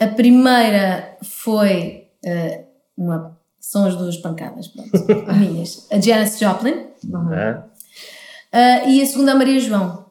[0.00, 2.64] a primeira foi uh,
[2.96, 4.90] uma são as duas pancadas, pronto,
[5.34, 5.86] minhas.
[5.90, 7.58] A Janis Joplin uhum.
[7.58, 10.06] uh, e a segunda a Maria João.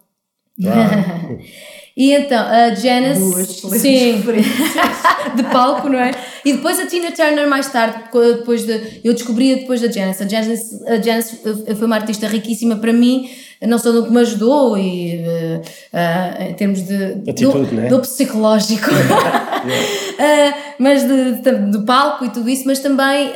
[1.95, 4.21] e então, a Janis, sim,
[5.35, 6.11] de palco, não é?
[6.43, 10.21] E depois a Tina Turner mais tarde, depois de, eu descobri depois da Janis.
[10.21, 11.41] A Janis, a Janis
[11.77, 13.29] foi uma artista riquíssima para mim,
[13.65, 17.87] não só no que me ajudou e uh, uh, em termos de Atitude, do, né?
[17.87, 23.31] do psicológico, uh, mas de, de, do palco e tudo isso, mas também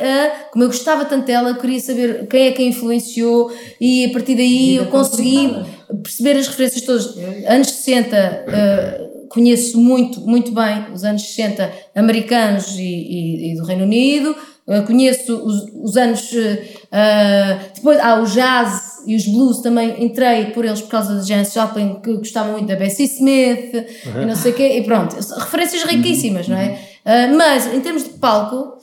[0.52, 4.36] como eu gostava tanto dela, queria saber quem é que a influenciou e a partir
[4.36, 5.54] daí eu consegui
[6.02, 7.16] perceber as referências todas.
[7.48, 13.84] Anos 60 conheço muito, muito bem os anos 60 americanos e, e, e do Reino
[13.84, 16.30] Unido, uh, conheço os, os anos.
[16.32, 21.20] Uh, depois há ah, o jazz e os blues também entrei por eles por causa
[21.20, 23.74] de Janis Joplin, que gostava muito da Bessie Smith
[24.06, 24.22] uhum.
[24.22, 26.54] e não sei o quê, e pronto, referências riquíssimas, uhum.
[26.54, 26.78] não é?
[27.04, 28.78] Uh, mas em termos de palco,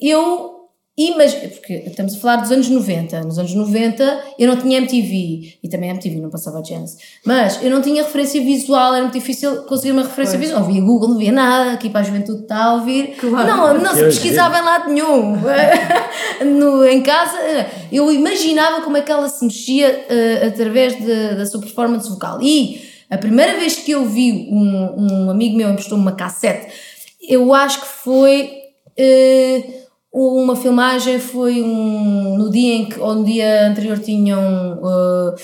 [0.00, 0.51] eu
[0.96, 3.22] e, mas, porque estamos a falar dos anos 90.
[3.22, 6.98] Nos anos 90 eu não tinha MTV e também MTV não passava a chance.
[7.24, 10.50] Mas eu não tinha referência visual, era muito difícil conseguir uma referência pois.
[10.50, 10.60] visual.
[10.60, 13.16] Não via Google, não via nada, aqui para a juventude está a ouvir.
[13.16, 13.48] Claro.
[13.48, 15.36] Não, não se pesquisava em lado nenhum.
[16.44, 17.38] no, em casa,
[17.90, 22.42] eu imaginava como é que ela se mexia uh, através de, da sua performance vocal.
[22.42, 27.54] E a primeira vez que eu vi um, um amigo meu emprestou-me uma cassete eu
[27.54, 28.50] acho que foi
[28.98, 29.81] uh,
[30.12, 35.34] uma filmagem, foi um, no dia em que, ou no dia anterior tinham uh,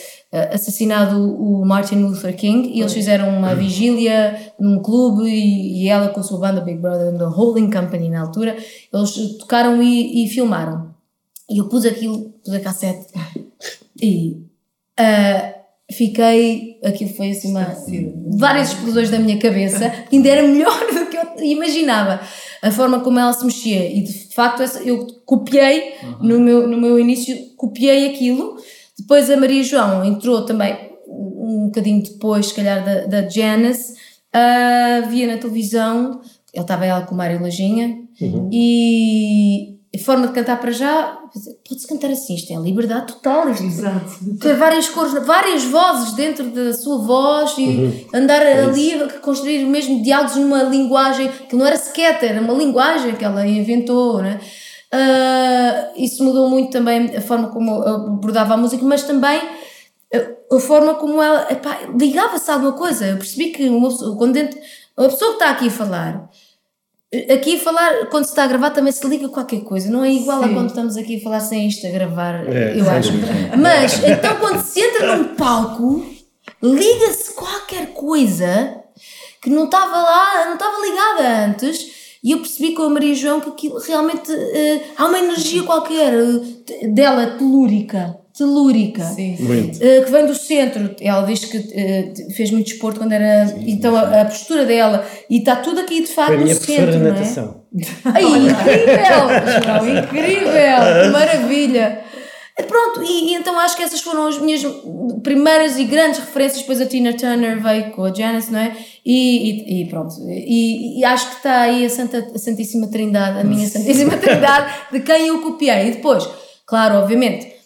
[0.52, 6.08] assassinado o Martin Luther King e eles fizeram uma vigília num clube e, e ela
[6.08, 8.56] com a sua banda Big Brother the Holding Company na altura,
[8.92, 10.94] eles tocaram e, e filmaram.
[11.48, 13.06] E eu pus aquilo, pus a cassete
[14.00, 14.42] e
[15.00, 15.58] uh,
[15.90, 16.78] fiquei.
[16.84, 17.74] Aquilo foi assim uma.
[18.36, 22.20] várias explosões da minha cabeça, que ainda era melhor do que eu imaginava.
[22.62, 23.90] A forma como ela se mexia.
[23.90, 26.18] E de facto eu copiei, uhum.
[26.20, 28.56] no, meu, no meu início, copiei aquilo.
[28.98, 33.94] Depois a Maria João entrou também um bocadinho depois, se calhar, da, da Janice,
[34.34, 36.20] uh, via na televisão,
[36.52, 38.50] ele estava ela com o Mário Lajinha, uhum.
[38.52, 41.18] e a forma de cantar para já,
[41.66, 43.48] pode-se cantar assim, isto é liberdade total.
[43.50, 44.38] Isto, Exato.
[44.38, 48.04] Ter várias cores, várias vozes dentro da sua voz e uhum.
[48.12, 52.52] andar é ali a construir mesmo diálogos numa linguagem que não era scatter, era uma
[52.54, 54.38] linguagem que ela inventou, né?
[54.92, 59.40] Uh, isso mudou muito também a forma como abordava a música, mas também
[60.50, 61.46] a forma como ela
[61.98, 63.06] ligava-se a alguma coisa.
[63.06, 64.58] Eu percebi que uma pessoa, quando dentro,
[64.96, 66.30] a pessoa que está aqui a falar
[67.32, 69.90] Aqui a falar, quando se está a gravar, também se liga qualquer coisa.
[69.90, 70.50] Não é igual Sim.
[70.50, 73.12] a quando estamos aqui a falar sem isto a gravar, é, eu acho.
[73.58, 76.04] Mas, então, quando se entra num palco,
[76.62, 78.78] liga-se qualquer coisa
[79.40, 81.96] que não estava lá, não estava ligada antes.
[82.22, 86.12] E eu percebi com a Maria João que aquilo realmente uh, há uma energia qualquer
[86.12, 86.40] uh,
[86.92, 90.94] dela telúrica telúrica, uh, que vem do centro.
[91.00, 93.48] Ela diz que uh, fez muito desporto quando era.
[93.48, 93.98] Sim, então sim.
[93.98, 96.92] A, a, postura dela, e está tudo aqui de facto no centro.
[96.92, 97.62] De natação.
[97.72, 98.14] Não é?
[98.14, 99.64] Ai, incrível!
[99.64, 101.10] João, incrível!
[101.12, 102.04] Maravilha!
[102.66, 104.62] Pronto, e, e, então acho que essas foram as minhas
[105.22, 106.60] primeiras e grandes referências.
[106.62, 108.76] Depois a Tina Turner veio com a Janice, não é?
[109.04, 113.38] E, e, e pronto, e, e, acho que está aí a, Santa, a Santíssima Trindade,
[113.38, 115.88] a minha Santíssima Trindade, de quem eu copiei.
[115.88, 116.28] E depois,
[116.66, 117.57] claro, obviamente,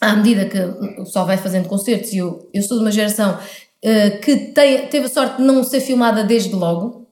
[0.00, 3.32] à medida que o pessoal vai fazendo concertos, e eu, eu sou de uma geração
[3.34, 7.06] uh, que tem, teve a sorte de não ser filmada desde logo.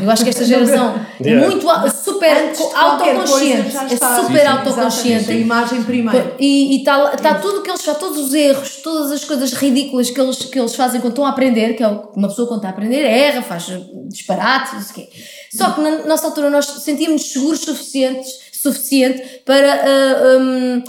[0.00, 1.48] Eu acho que esta geração é yeah.
[1.48, 5.30] muito super autoconsciente, é super sim, autoconsciente.
[5.30, 6.36] A imagem primeiro.
[6.38, 10.20] E está tá tudo que eles fazem, todos os erros, todas as coisas ridículas que
[10.20, 12.72] eles, que eles fazem quando estão a aprender, que é uma pessoa quando está a
[12.72, 13.66] aprender, erra, faz
[14.06, 15.12] disparates, não sei o quê.
[15.52, 19.82] Só que na nossa altura nós sentíamos seguros suficientes, suficiente para.
[19.84, 20.84] Uh, um,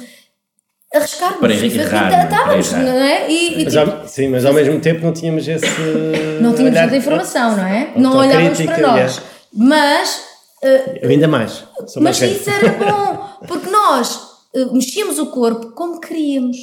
[0.93, 3.29] arriscarmos para errar, estávamos, não é?
[3.29, 5.65] E, e mas tipo, ao, sim, mas ao mesmo tempo não tínhamos esse.
[6.39, 7.91] Não tínhamos tanta informação, não é?
[7.95, 9.21] Não olhávamos para nós.
[9.51, 10.21] Mas.
[10.63, 11.63] Uh, ainda mais.
[11.97, 14.15] mas isso era bom, porque nós
[14.55, 16.57] uh, mexíamos o corpo como queríamos.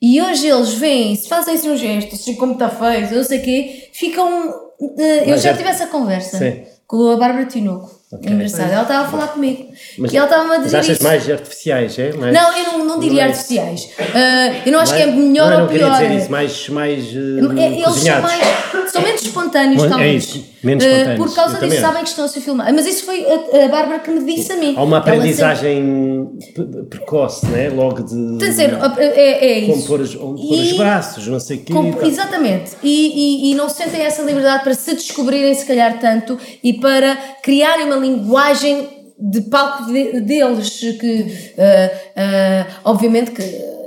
[0.00, 3.40] E hoje eles vêm, se fazem assim um gesto, assim como está feio, não sei
[3.40, 4.50] o quê, ficam.
[4.80, 6.62] Uh, eu já tive essa conversa sim.
[6.86, 8.32] com a Bárbara Tinoco Okay.
[8.32, 8.70] Engraçado.
[8.72, 9.66] Ela estava a falar comigo.
[9.98, 10.62] Mas, e ela estava a dizer.
[10.62, 11.04] Mas achas isso.
[11.04, 12.12] mais artificiais, é?
[12.14, 13.84] Mais, não, eu não, não diria mais, artificiais.
[13.84, 15.90] Uh, eu não acho mais, que é melhor não, ou pior.
[15.90, 16.68] Não, dizer isso, mais.
[16.70, 18.30] mais uh, Eles cozinhados.
[18.30, 18.40] são,
[18.80, 20.10] mais, são menos espontâneos, é talvez.
[20.10, 21.18] É isso, menos uh, espontâneos.
[21.18, 22.72] Por causa disso, sabem que estão a ser filmados.
[22.72, 24.74] Mas isso foi a, a Bárbara que me disse a mim.
[24.74, 26.84] Há uma aprendizagem sempre...
[26.84, 27.68] precoce, né?
[27.68, 28.38] Logo de.
[28.38, 29.72] Tem de ser, é, é isso.
[29.72, 31.74] Como pôr os, os braços, não sei o quê.
[32.06, 32.70] Exatamente.
[32.82, 37.14] E, e, e não sentem essa liberdade para se descobrirem, se calhar, tanto e para
[37.42, 43.42] criarem uma linguagem de palco de, deles, que uh, uh, obviamente que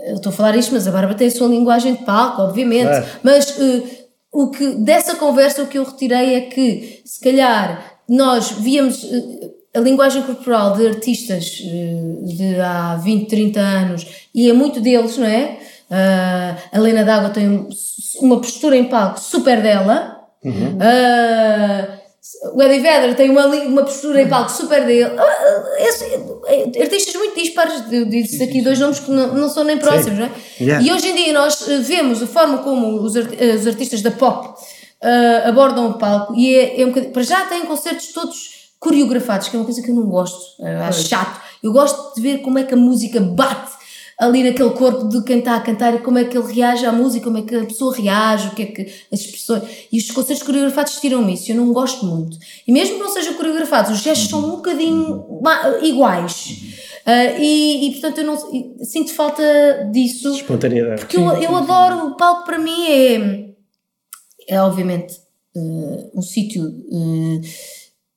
[0.07, 2.89] eu estou a falar isto, mas a Bárbara tem a sua linguagem de palco, obviamente,
[2.89, 3.05] é.
[3.23, 3.83] mas uh,
[4.33, 9.07] o que dessa conversa o que eu retirei é que se calhar nós víamos
[9.73, 15.27] a linguagem corporal de artistas de há 20, 30 anos e é muito deles, não
[15.27, 15.59] é?
[16.71, 17.67] a Helena D'Água tem
[18.21, 20.21] uma postura em palco super dela.
[20.43, 20.77] Uhum.
[20.77, 22.00] Uh,
[22.53, 25.09] o Eddie Vedder tem uma, uma postura em palco super dele.
[26.45, 30.17] É, artistas muito dispares, eu disse aqui dois nomes que não, não são nem próximos,
[30.17, 30.19] Sim.
[30.19, 30.31] não é?
[30.59, 30.85] Yeah.
[30.85, 34.49] E hoje em dia nós eh, vemos a forma como os, os artistas da pop
[34.49, 39.55] uh, abordam o palco e é, é um para já têm concertos todos coreografados, que
[39.55, 40.39] é uma coisa que eu não gosto,
[40.87, 41.39] acho chato.
[41.63, 43.71] Eu gosto de ver como é que a música bate
[44.21, 46.91] ali naquele corpo de quem está a cantar e como é que ele reage à
[46.91, 48.81] música, como é que a pessoa reage, o que é que
[49.11, 49.63] as expressões.
[49.91, 52.37] E os concertos coreografados tiram isso, eu não gosto muito.
[52.67, 55.25] E mesmo que não sejam coreografados, os gestos são um bocadinho
[55.81, 56.61] iguais.
[57.03, 58.37] Uh, e, e, portanto eu não
[58.85, 59.41] sinto falta
[59.91, 60.35] disso.
[60.35, 61.01] Espontaneidade.
[61.01, 63.49] Porque eu, eu adoro, o palco para mim é,
[64.47, 65.15] é obviamente
[65.55, 67.41] uh, um sítio uh,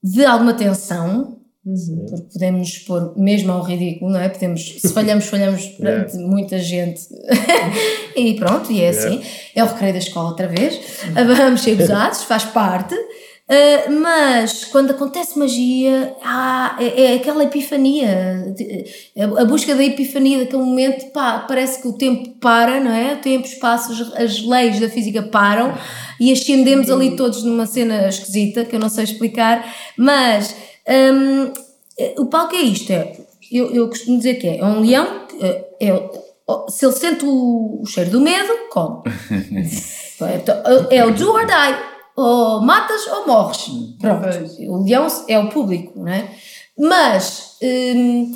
[0.02, 2.06] de alguma tensão Uhum.
[2.10, 4.28] Porque podemos pôr mesmo ao ridículo, não é?
[4.28, 6.30] Podemos, se falhamos, falhamos perante yeah.
[6.30, 7.00] muita gente
[8.14, 8.98] e pronto, e é yeah.
[8.98, 9.22] assim.
[9.54, 10.78] É o recreio da escola outra vez.
[11.14, 12.94] Vamos ser gozados, faz parte.
[12.94, 18.54] Uh, mas quando acontece magia, ah, é, é, aquela epifania,
[19.38, 23.12] a busca da epifania daquele momento, pá, parece que o tempo para, não é?
[23.12, 25.74] O tempo, espaço, as, as leis da física param
[26.18, 30.56] e ascendemos ali todos numa cena esquisita que eu não sei explicar, mas
[30.88, 31.52] um,
[32.22, 33.16] o palco é isto: é,
[33.50, 36.10] eu, eu costumo dizer que é, é um leão, é, é,
[36.68, 39.02] se ele sente o, o cheiro do medo, come.
[40.90, 43.66] é, é o do or die ou matas ou morres.
[44.00, 44.26] Pronto.
[44.68, 46.30] O leão é o público, não é?
[46.78, 48.34] Mas, hum,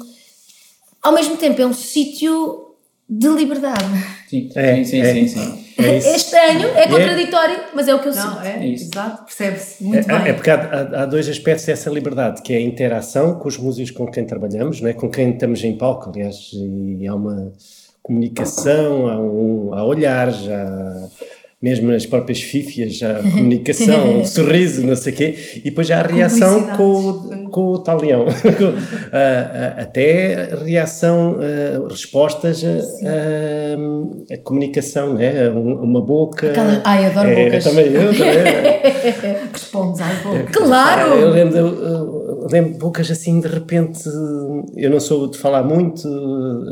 [1.03, 2.75] ao mesmo tempo, é um sítio
[3.09, 3.85] de liberdade.
[4.29, 8.01] Sim, é, sim, é, sim, sim, É, é estranho, é, é contraditório, mas é o
[8.01, 8.43] que eu Não, sinto.
[8.45, 10.29] É, é exato, percebe-se muito é, bem.
[10.29, 13.93] É porque há, há, dois aspectos dessa liberdade, que é a interação com os músicos
[13.93, 14.93] com quem trabalhamos, não é?
[14.93, 17.53] com quem estamos em palco, aliás, e há uma
[18.03, 21.09] comunicação, há, um, há olhares, há
[21.61, 26.01] mesmo nas próprias fifias, a comunicação, o sorriso, não sei o quê, e depois já
[26.01, 28.27] a reação com, com o tal leão.
[29.77, 31.39] Até reação,
[31.91, 35.49] respostas a, a, comunicação, né?
[35.51, 36.51] uma boca.
[36.51, 37.65] Aquela, ai, adoro é, bocas.
[37.65, 39.49] Também eu, também.
[39.53, 40.53] Respondes à boca.
[40.53, 41.15] Claro!
[41.15, 44.05] Eu lembro, eu lembro bocas assim, de repente,
[44.77, 46.09] eu não sou de falar muito,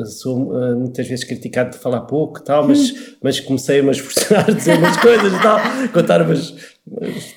[0.07, 2.95] sou muitas vezes criticado de falar pouco tal, mas, hum.
[3.23, 5.59] mas comecei a me esforçar a dizer umas coisas e tal,
[5.93, 6.76] contar umas,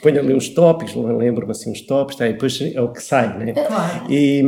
[0.02, 3.36] ponho ali uns tópicos, lembro-me assim uns tópicos, tá, e depois é o que sai,
[3.36, 3.54] né?
[3.54, 4.06] Claro.
[4.08, 4.44] E,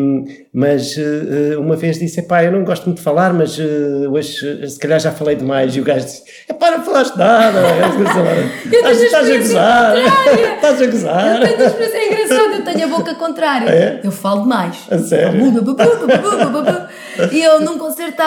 [0.53, 4.69] mas uh, uma vez disse, pá, eu não gosto muito de falar, mas uh, hoje
[4.69, 7.61] se calhar já falei demais, e o gajo disse, é pá, não falaste nada,
[8.71, 9.97] estás, estás a gozar,
[10.55, 11.41] estás a gozar.
[11.49, 14.01] Eu tenho é engraçado, eu tenho a boca contrária, é?
[14.03, 14.85] eu falo demais.
[14.91, 15.41] A sério?
[17.31, 18.21] E eu num concerto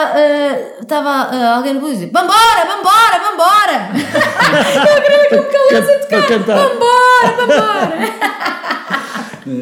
[0.81, 3.89] estava uh, uh, alguém no dizer, vambora, vambora, vambora.
[4.95, 6.64] eu queria que me calasse a tocar.
[6.69, 8.25] Vambora, vambora!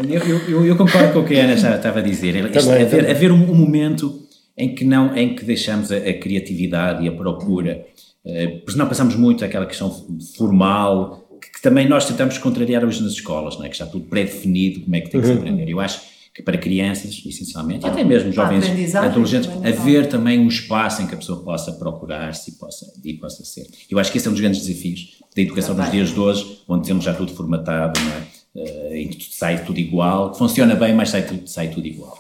[0.10, 2.34] eu, eu, eu, concordo com o que a Ana estava a dizer.
[2.52, 4.22] Também, haver, haver um, um, momento
[4.58, 7.86] em que não em que deixamos a, a criatividade e a procura,
[8.26, 9.92] uh, porque não passamos muito aquela questão
[10.38, 13.70] formal, que, que, também nós tentamos contrariar hoje nas escolas, não é?
[13.70, 15.40] que está tudo pré-definido como é que tem que se uhum.
[15.40, 15.70] aprender.
[15.70, 21.04] Eu acho que para crianças, essencialmente, e até mesmo jovens adolescentes, haver também um espaço
[21.04, 23.68] em que a pessoa possa procurar-se e possa, e possa ser.
[23.90, 26.62] Eu acho que esse é um dos grandes desafios da educação dos dias de hoje,
[26.68, 28.60] onde temos já tudo formatado, é?
[28.60, 32.20] uh, em que sai tudo igual, funciona bem, mas sai tudo, sai tudo igual.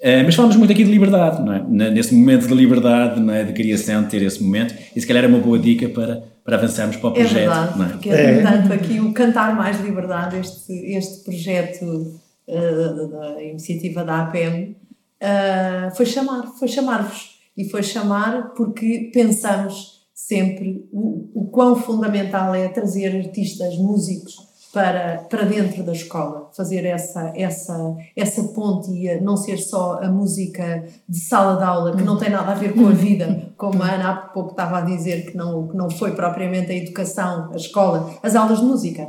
[0.00, 1.90] Uh, mas falamos muito aqui de liberdade, não é?
[1.90, 3.44] Nesse momento de liberdade, não é?
[3.44, 6.96] de criação, ter esse momento, e se calhar é uma boa dica para, para avançarmos
[6.96, 7.36] para o projeto.
[7.36, 7.88] É verdade, não é?
[7.90, 14.22] porque é, portanto, aqui o Cantar Mais Liberdade, este, este projeto uh, da iniciativa da
[14.22, 14.74] APM,
[15.22, 17.34] uh, foi chamar, foi chamar-vos.
[17.56, 25.18] E foi chamar porque pensamos sempre o, o quão fundamental é trazer artistas, músicos para,
[25.30, 30.84] para dentro da escola, fazer essa, essa, essa ponte e não ser só a música
[31.08, 33.92] de sala de aula, que não tem nada a ver com a vida, como a
[33.92, 37.56] Ana há pouco estava a dizer, que não, que não foi propriamente a educação, a
[37.56, 39.06] escola, as aulas de música.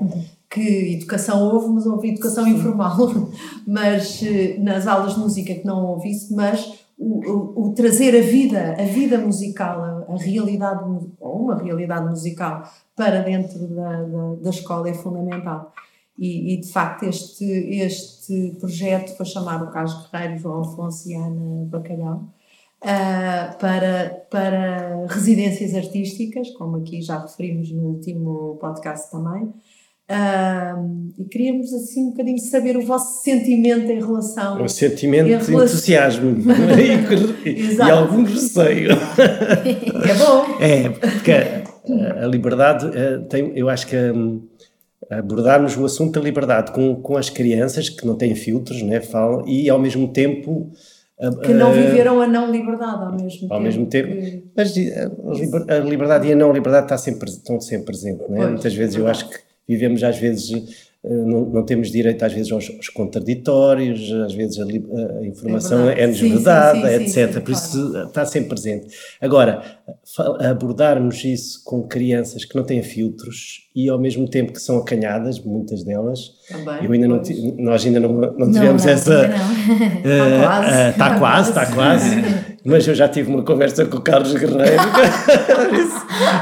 [0.48, 2.98] Que educação houve, mas houve educação informal,
[3.68, 8.16] mas eh, nas aulas de música que não houve isso, mas o, o, o, trazer
[8.18, 10.84] a vida, a vida musical, a, realidade,
[11.20, 12.64] ou uma realidade musical
[12.96, 15.74] para dentro da, da, da escola é fundamental.
[16.18, 21.14] E, e, de facto este, este projeto foi chamar o Carlos Guerreiro, João Afonso e
[21.14, 22.24] Ana Bacalhau
[22.86, 29.54] uh, para, para residências artísticas, como aqui já referimos no último podcast também,
[30.08, 34.62] Uh, e queríamos assim um bocadinho saber o vosso sentimento em relação.
[34.62, 35.64] Um sentimento de relação...
[35.64, 36.36] entusiasmo
[37.44, 38.92] e, e, algum receio.
[38.92, 40.62] é bom.
[40.62, 44.48] É, porque a, a liberdade, eh, tem, eu acho que um,
[45.10, 49.44] abordarmos o assunto da liberdade com, com as crianças que não têm filtros, né, falam,
[49.48, 50.72] e ao mesmo tempo.
[51.44, 53.62] Que não viveram a não liberdade ao mesmo ao tempo.
[53.62, 54.10] mesmo tempo.
[54.10, 54.44] Que...
[54.56, 55.10] Mas eh,
[55.70, 58.30] a liberdade e a não liberdade está sempre, estão sempre presentes.
[58.30, 58.46] Né?
[58.46, 60.52] Muitas vezes eu acho que vivemos às vezes
[61.06, 64.64] eh, não, não, temos direito às vezes aos, aos contraditórios, às vezes a,
[65.20, 67.32] a informação é-nos é vedada, etc.
[67.32, 68.08] Sim, Por isso claro.
[68.08, 68.88] está sempre presente.
[69.22, 69.62] Agora,
[70.50, 75.40] abordarmos isso com crianças que não têm filtros e ao mesmo tempo que são acanhadas,
[75.40, 77.22] muitas delas, Também, eu ainda não,
[77.60, 79.30] nós ainda não, não tivemos não, essa.
[80.90, 82.55] Está uh, uh, quase, está quase.
[82.66, 84.82] Mas eu já tive uma conversa com o Carlos Guerreiro,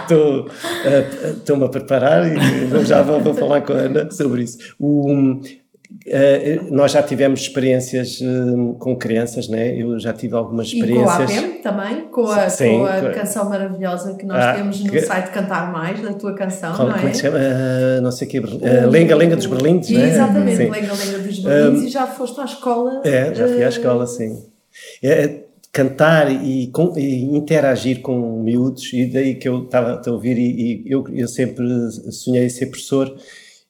[1.37, 4.57] estou-me uh, a preparar e já vou, vou falar com a Ana sobre isso.
[4.79, 5.41] O,
[6.07, 9.79] Uh, nós já tivemos experiências uh, com crianças, né?
[9.79, 11.31] Eu já tive algumas experiências.
[11.31, 13.11] E com a APEM também, com a, Sim, com a com...
[13.11, 15.01] canção maravilhosa que nós ah, temos no que...
[15.01, 16.97] site Cantar Mais, da tua canção, Qual, não é?
[16.97, 17.37] Como é que chama?
[17.37, 20.09] Uh, não sei o que, uh, Lenga Lenga dos Berlindes, né?
[20.09, 23.01] Exatamente, Lenga Lenga dos Berlindes, um, e já foste à escola.
[23.05, 24.43] É, já fui à escola, sim.
[25.01, 25.42] É, é
[25.73, 30.83] cantar e, com, e, interagir com miúdos, e daí que eu estava a ouvir, e,
[30.87, 31.67] e eu, eu sempre
[32.11, 33.13] sonhei ser professor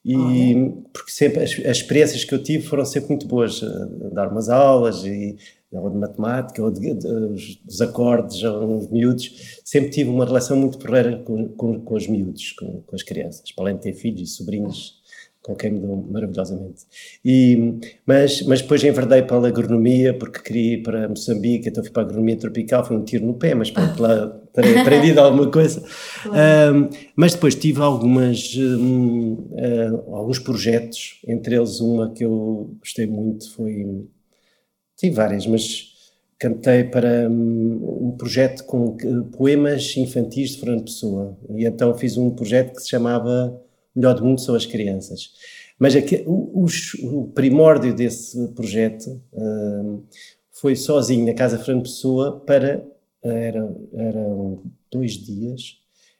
[0.04, 4.10] e oh, porque sempre as, as, experiências que eu tive foram sempre muito boas, uh,
[4.12, 5.34] dar umas aulas e
[5.72, 10.78] ou de matemática ou de, de, dos acordes aos miúdos, sempre tive uma relação muito
[10.78, 14.20] porreira com, com, com os miúdos, com, com, as crianças, para além de ter filhos
[14.20, 15.02] e sobrinhos
[15.44, 16.86] com quem me dou maravilhosamente.
[17.22, 21.92] E, mas, mas depois enverdei para a agronomia, porque queria ir para Moçambique, então fui
[21.92, 25.50] para a agronomia tropical, foi um tiro no pé, mas pronto, lá terei aprendido alguma
[25.50, 25.84] coisa.
[26.26, 33.06] Um, mas depois tive algumas, um, uh, alguns projetos, entre eles uma que eu gostei
[33.06, 34.08] muito foi.
[34.96, 35.92] Tive várias, mas
[36.38, 38.96] cantei para um, um projeto com
[39.36, 41.36] poemas infantis de Fernando Pessoa.
[41.50, 43.60] E então fiz um projeto que se chamava
[43.94, 45.32] melhor do mundo são as crianças.
[45.78, 46.66] Mas aqui, o,
[47.02, 50.02] o, primórdio desse projeto uh,
[50.52, 52.86] foi sozinho na Casa Fernando Pessoa para.
[53.22, 55.78] Era, eram dois dias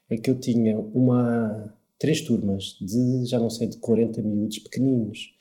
[0.09, 5.33] em que eu tinha uma, três turmas de, já não sei, de 40 miúdos pequeninos.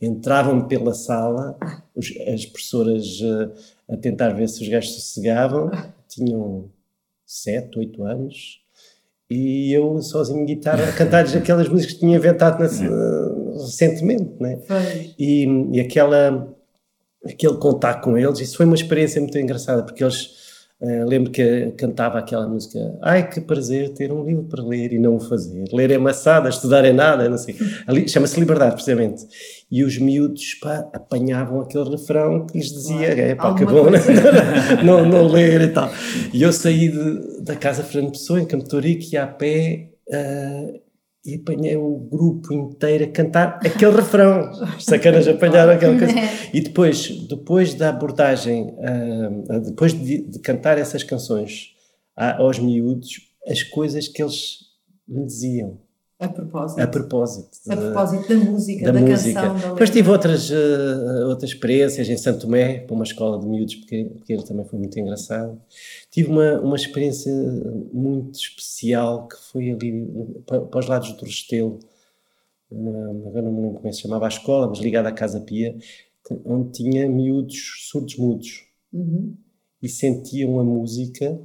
[0.00, 1.56] Entravam pela sala,
[1.94, 3.52] os, as professoras uh,
[3.88, 5.70] a tentar ver se os gajos sossegavam,
[6.08, 6.70] tinham
[7.24, 8.61] sete, oito anos,
[9.32, 12.68] e eu sozinho guitarra a cantar aquelas músicas que tinha inventado na,
[13.54, 14.58] recentemente, né?
[15.18, 16.48] E, e aquela
[17.24, 20.41] aquele contato com eles, isso foi uma experiência muito engraçada, porque eles
[20.82, 24.98] Uh, lembro que cantava aquela música Ai que prazer ter um livro para ler e
[24.98, 25.64] não o fazer.
[25.72, 27.54] Ler é maçada, estudar é nada não sei,
[28.08, 29.24] chama-se Liberdade precisamente.
[29.70, 34.00] E os miúdos pá, apanhavam aquele refrão que lhes dizia é pá, que bom, né?
[34.84, 35.88] não, não ler e tal.
[36.32, 40.80] E eu saí de, da casa Fernando Pessoa em Campo Torico e a pé uh,
[41.24, 44.50] e apanhei o grupo inteiro a cantar aquele refrão.
[44.80, 46.14] Sacanas apanharam aquela coisa.
[46.52, 51.74] E depois, depois da abordagem, uh, depois de, de, cantar essas canções
[52.16, 53.08] aos miúdos,
[53.46, 54.58] as coisas que eles
[55.06, 55.80] me diziam.
[56.22, 56.80] A propósito.
[56.80, 57.58] A propósito.
[57.68, 59.40] A propósito da música, da, da música.
[59.40, 59.58] canção.
[59.58, 63.74] Da Depois tive outras, uh, outras experiências em Santo Tomé, para uma escola de miúdos
[63.74, 65.60] pequenos, também foi muito engraçado.
[66.12, 67.32] Tive uma, uma experiência
[67.92, 70.08] muito especial que foi ali
[70.46, 71.80] para, para os lados do Restelo,
[72.70, 75.76] agora não me lembro como é se chamava a escola, mas ligada à Casa Pia,
[76.44, 79.34] onde tinha miúdos surdos-mudos uhum.
[79.82, 81.36] e sentiam a música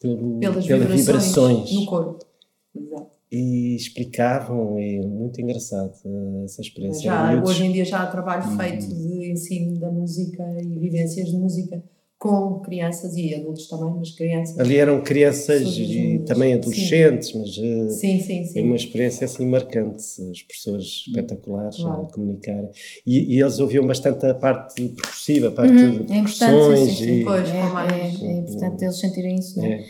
[0.00, 2.26] pelo, pelas, pelas vibrações, vibrações no corpo.
[2.74, 7.02] Exato e explicavam, é muito engraçado eh, essa experiência.
[7.02, 8.56] Já, hoje em dia já há trabalho uhum.
[8.56, 11.82] feito de ensino da música e vivências de música
[12.18, 14.58] com crianças e adultos também, mas crianças.
[14.58, 17.38] Ali eram crianças e também adolescentes, sim.
[17.38, 18.58] mas eh, sim, sim, sim.
[18.58, 22.02] é uma experiência assim marcante, as pessoas espetaculares claro.
[22.02, 22.70] a comunicarem.
[23.06, 25.90] E, e, eles ouviam bastante a parte percussiva, a parte uhum.
[25.90, 26.78] de é percussões.
[26.78, 27.24] Sim, sim, e...
[27.24, 29.84] Pois, é, é, é, importante eles sentirem isso, não é?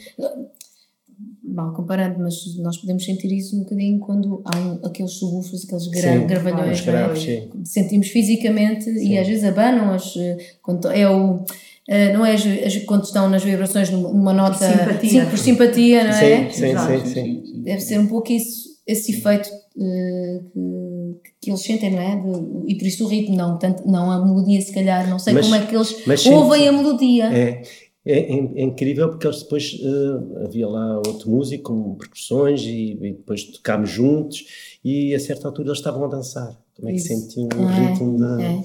[1.48, 5.86] É mal comparando, mas nós podemos sentir isso um bocadinho quando há aqueles subwoofers, aqueles
[5.88, 7.48] gra sim, gravalhões, graves, é?
[7.64, 9.12] sentimos fisicamente sim.
[9.12, 10.14] e às vezes abanam as,
[10.62, 11.44] quando é o
[11.88, 15.24] Uh, não é as, as, quando estão nas vibrações numa nota simpatia.
[15.24, 16.50] Sim, por simpatia, não é?
[16.50, 21.92] Sim, sim, sim, Deve ser um pouco isso, esse efeito uh, que, que, eles sentem,
[21.92, 22.16] não é?
[22.16, 25.32] De, e por isso o ritmo, não, tanto, não a melodia, se calhar, não sei
[25.32, 27.26] mas, como é que eles ouvem a melodia.
[27.26, 27.62] É.
[28.06, 32.92] É, é, é, incrível porque eles depois uh, havia lá outro músico com percussões e,
[32.92, 36.56] e, depois tocámos juntos e a certa altura eles estavam a dançar.
[36.76, 38.42] Como é que sentiam o é, ritmo da.
[38.42, 38.62] É.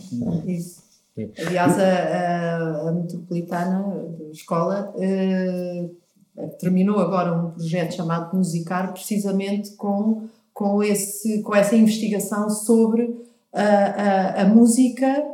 [1.18, 1.30] É.
[1.46, 3.84] Aliás, a, a, a, metropolitana
[4.28, 11.76] a escola uh, terminou agora um projeto chamado Musicar, precisamente com, com, esse, com essa
[11.76, 13.16] investigação sobre
[13.52, 15.32] a, a música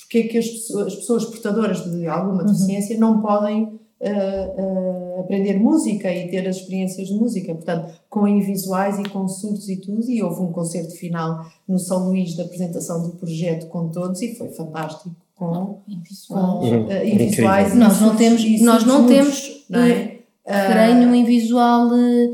[0.00, 2.46] porque é que as pessoas, as pessoas portadoras de alguma uhum.
[2.46, 3.00] deficiência uhum.
[3.00, 8.98] não podem uh, uh, aprender música e ter as experiências de música, portanto, com invisuais
[8.98, 13.02] e com surdos e tudo, e houve um concerto final no São Luís da apresentação
[13.02, 15.80] do projeto com todos e foi fantástico com,
[16.28, 17.74] com uh, invisuais.
[17.74, 20.19] Nós não temos, nós não temos, não é?
[20.50, 22.32] Creio em visual, uh,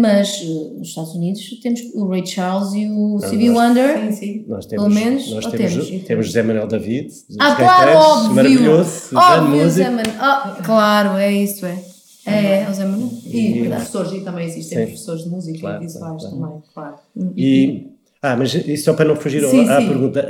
[0.00, 3.98] mas uh, nos Estados Unidos temos o Ray Charles e o Stevie Wonder.
[3.98, 4.44] Sim, sim.
[4.48, 7.08] Nós temos, pelo menos, nós temos, temos, temos José Manuel David.
[7.38, 8.34] Ah, claro, óbvio.
[8.34, 9.16] Maravilhoso.
[9.16, 10.14] Óbvio, José Manuel.
[10.20, 11.78] Oh, claro, é isso, é.
[12.26, 13.10] É, é, o Zé Manuel.
[13.24, 14.84] E, e professores, e também existem sim.
[14.84, 16.96] professores de música claro, e visuais claro, também, claro.
[17.36, 17.86] E
[18.20, 19.88] Ah, mas isso só para não fugir sim, à, sim.
[19.88, 20.20] pergunta.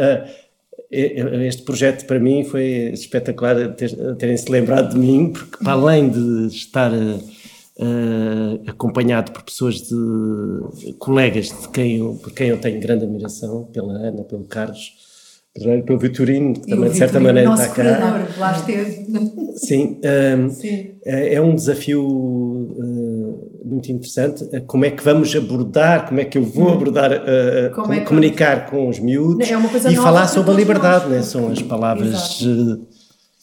[0.91, 3.75] Este projeto para mim foi espetacular
[4.19, 11.49] terem-se lembrado de mim, porque para além de estar uh, acompanhado por pessoas de colegas
[11.49, 14.95] de quem eu, por quem eu tenho grande admiração, pela Ana, pelo Carlos,
[15.85, 18.27] pelo Vitorino, que também de certa maneira está cá.
[18.39, 19.07] lá esteve.
[19.57, 20.01] Sim,
[20.39, 23.08] um, Sim, é, é um desafio uh,
[23.65, 24.45] muito interessante.
[24.67, 26.75] Como é que vamos abordar, como é que eu vou hum.
[26.75, 31.23] abordar, uh, com, é comunicar com os miúdos é e falar sobre a liberdade, né?
[31.23, 32.43] são as palavras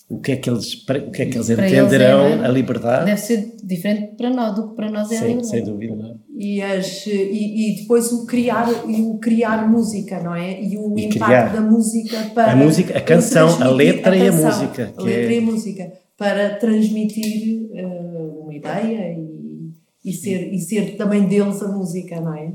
[0.07, 3.05] o que é que eles, o que é que eles entenderão eles é, a liberdade.
[3.05, 5.49] Deve ser diferente para nós do que para nós é Sim, a liberdade.
[5.49, 6.19] Sem dúvida.
[6.37, 10.61] E, as, e, e, depois o criar, o criar música, não é?
[10.61, 11.53] E o e impacto criar.
[11.53, 12.51] da música para.
[12.51, 14.93] A música, a canção, a letra a canção, e a música.
[14.95, 15.35] A letra é...
[15.35, 15.91] e a música.
[16.17, 19.34] Para transmitir uh, uma ideia e
[20.05, 22.53] e ser, e ser também deles a música, não é?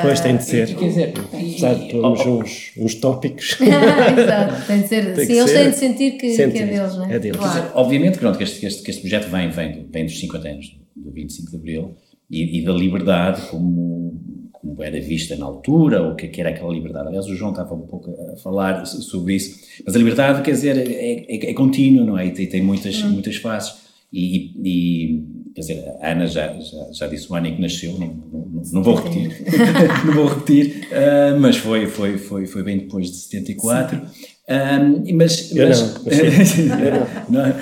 [0.00, 0.74] Pois tem de ser.
[0.74, 3.58] Quer dizer, apesar de termos uns, uns tópicos.
[3.60, 5.14] Exato, tem de ser.
[5.14, 7.16] Tem sim, eles têm de sentir que, que, é deles, não é?
[7.16, 7.36] é deles.
[7.36, 7.70] Claro.
[7.74, 10.80] Obviamente pronto, que, este, que, este, que este projeto vem, vem, vem dos 50 anos
[10.96, 11.94] do 25 de Abril
[12.30, 14.18] e, e da liberdade como,
[14.50, 17.08] como era vista na altura, ou o que, era aquela liberdade.
[17.08, 19.82] Aliás, o João estava um pouco a falar sobre isso.
[19.84, 22.24] Mas a liberdade, quer dizer, é, é, é contínua, não é?
[22.24, 23.10] E tem, tem muitas, hum.
[23.10, 23.90] muitas fases.
[24.10, 25.22] E, e,
[25.54, 28.62] quer dizer, a Ana já, já, já disse o ano em que nasceu, não, não,
[28.72, 29.42] não vou repetir,
[30.06, 34.00] não vou repetir, uh, mas foi, foi, foi, foi bem depois de 74.
[34.48, 35.88] Um, mas, eu mas, não,
[36.80, 37.54] eu não.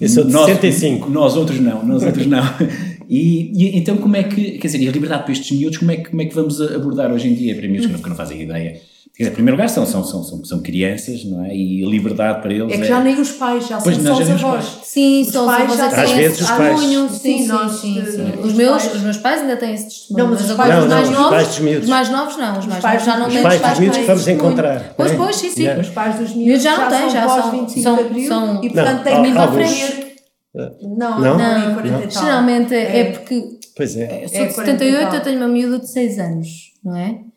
[0.00, 1.10] Eu sou de nós, 75.
[1.10, 2.42] Nós outros não, nós outros não.
[3.08, 5.90] E, e, então como é que, quer dizer, e a liberdade para estes miúdos, como
[5.90, 8.08] é que, como é que vamos abordar hoje em dia para miúdos que não, que
[8.08, 8.80] não fazem ideia
[9.18, 11.54] Dizer, em primeiro lugar, são, são, são, são, são crianças, não é?
[11.54, 12.72] E a liberdade para eles.
[12.72, 13.04] É que já é...
[13.04, 14.78] nem os pais, já pois são só os avós.
[14.84, 15.98] Sim, os são pais, os avós.
[15.98, 16.80] Às vezes os pais.
[16.80, 18.32] Sim, sim, sim, sim.
[18.42, 20.24] Os, meus, os meus pais ainda têm esse testemunho.
[20.24, 21.26] Não, mas os pais, não, os mais não, novos.
[21.26, 22.58] Os, pais dos os mais novos não.
[22.58, 24.94] Os mais novos já não têm os pais dos miúdos que vamos encontrar.
[24.96, 25.68] Pois, pois, sim, sim.
[25.68, 27.68] Os pais dos miúdos já não têm, já são.
[27.68, 30.12] são e portanto têm que aprender.
[30.54, 33.58] Não, não, não, 40 Geralmente é porque.
[33.76, 34.24] Pois é.
[34.24, 36.48] Eu sou de 78, eu tenho uma miúda de 6 anos,
[36.84, 37.31] não é?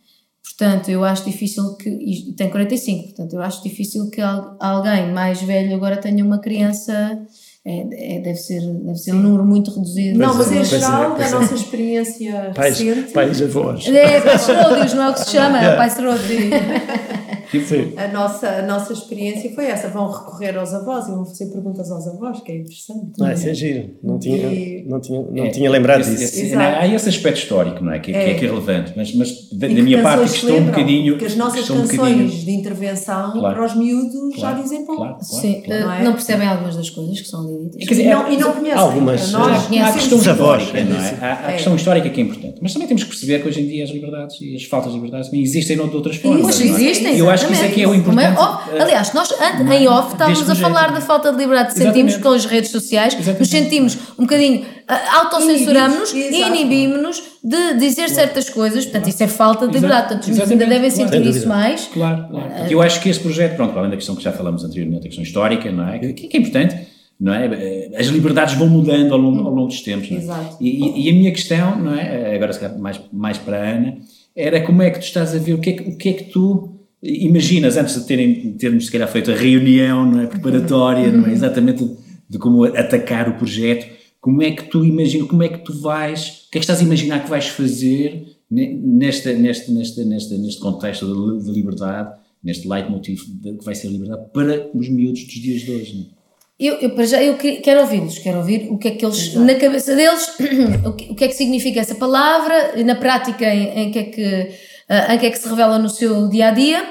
[0.45, 1.89] Portanto, eu acho difícil que.
[1.89, 7.19] E tem 45, portanto, eu acho difícil que alguém mais velho agora tenha uma criança.
[7.67, 10.19] É, é, deve, ser, deve ser um número muito reduzido.
[10.19, 13.11] Não, mas em geral, da nossa experiência pais, recente.
[13.11, 13.87] Pais avós.
[13.87, 15.89] É, pais serôdios, não é o que se chama, é o pai
[17.97, 19.87] A nossa, a nossa experiência foi essa.
[19.89, 23.11] Vão recorrer aos avós e vão fazer perguntas aos avós, que é interessante.
[23.17, 23.89] Não, isso é giro.
[24.03, 24.85] Não tinha, e...
[24.87, 26.39] não tinha, não é, tinha lembrado esse, disso.
[26.39, 27.99] Esse, há esse aspecto histórico, não é?
[27.99, 28.33] Que, é.
[28.33, 28.93] que é, relevante.
[28.95, 31.17] Mas, mas da, da minha parte, que estou um bocadinho.
[31.17, 33.55] Que as nossas canções um de intervenção claro.
[33.55, 34.57] para os miúdos claro.
[34.57, 35.01] já dizem pouco.
[35.01, 36.03] Claro, Sim, não, é?
[36.03, 37.87] não, percebem algumas das coisas que são ditas.
[37.87, 38.79] Dizer, e, não, e não conhecem.
[38.79, 39.31] Algumas.
[39.31, 41.17] Nós há, questão histórica, não é?
[41.21, 42.59] Há, há questão histórica que é importante.
[42.61, 44.97] Mas também temos que perceber que hoje em dia as liberdades e as faltas de
[44.97, 46.41] liberdades também existem de outras formas.
[46.41, 47.17] Pois existem.
[47.17, 50.49] Eu acho que isso é que é o importante Oh, aliás, nós em off estávamos
[50.49, 53.39] a falar da falta de liberdade que sentimos com as redes sociais, Exatamente.
[53.39, 59.27] nos sentimos um bocadinho, uh, autocensuramos-nos e inibimos-nos de dizer certas coisas, portanto, isso é
[59.27, 61.29] falta de liberdade, portanto, os ainda devem sentir claro.
[61.29, 61.89] isso mais.
[61.93, 62.49] Claro, claro.
[62.57, 65.07] Porque eu acho que esse projeto, pronto, além da questão que já falamos anteriormente, a
[65.07, 65.99] questão histórica, não é?
[65.99, 67.89] Que, que é importante não é?
[67.97, 70.21] As liberdades vão mudando ao longo, ao longo dos tempos, não é?
[70.21, 70.57] Exato.
[70.59, 72.35] E, e, a minha questão, não é?
[72.35, 73.97] Agora, mais, mais para a Ana,
[74.35, 76.13] era como é que tu estás a ver, o que é que, o que, é
[76.13, 81.11] que tu imaginas, antes de terem, termos se calhar feito a reunião não é, preparatória,
[81.11, 81.89] não é, exatamente
[82.29, 83.87] de como atacar o projeto,
[84.19, 86.79] como é que tu imaginas, como é que tu vais, o que é que estás
[86.79, 93.21] a imaginar que vais fazer neste, neste, neste, neste, neste contexto de, liberdade, neste leitmotiv
[93.43, 95.95] que vai ser a liberdade para os miúdos dos dias de hoje?
[95.95, 96.15] Não é?
[96.57, 99.45] Eu, eu, para já, eu quero ouvi-los, quero ouvir o que é que eles, Exato.
[99.45, 100.35] na cabeça deles,
[100.87, 104.03] o que, o que é que significa essa palavra, na prática, em, em que é
[104.03, 104.51] que,
[104.89, 106.83] uh, em que é que se revela no seu dia a dia.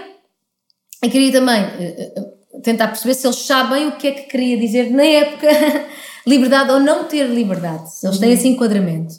[1.03, 4.90] E queria também uh, tentar perceber se eles sabem o que é que queria dizer
[4.90, 5.49] na época
[6.26, 8.34] liberdade ou não ter liberdade, se eles têm uhum.
[8.34, 9.14] esse enquadramento.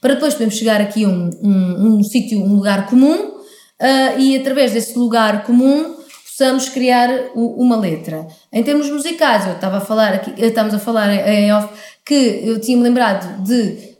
[0.00, 4.36] Para depois podermos chegar aqui a um, um, um sítio, um lugar comum uh, e
[4.36, 8.26] através desse lugar comum possamos criar uma letra.
[8.50, 11.68] Em termos musicais, eu estava a falar aqui, estamos a falar em off,
[12.04, 13.54] que eu tinha-me lembrado de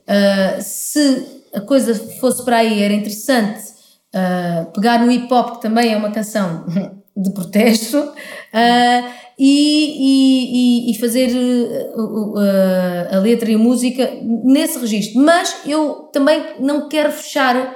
[0.09, 3.80] uh, se a coisa fosse para aí, era interessante
[4.15, 6.65] uh, pegar no hip hop, que também é uma canção
[7.17, 11.31] de protesto, uh, e, e, e, fazer
[13.11, 15.23] a letra e a música nesse registro.
[15.23, 17.75] Mas eu também não quero fechar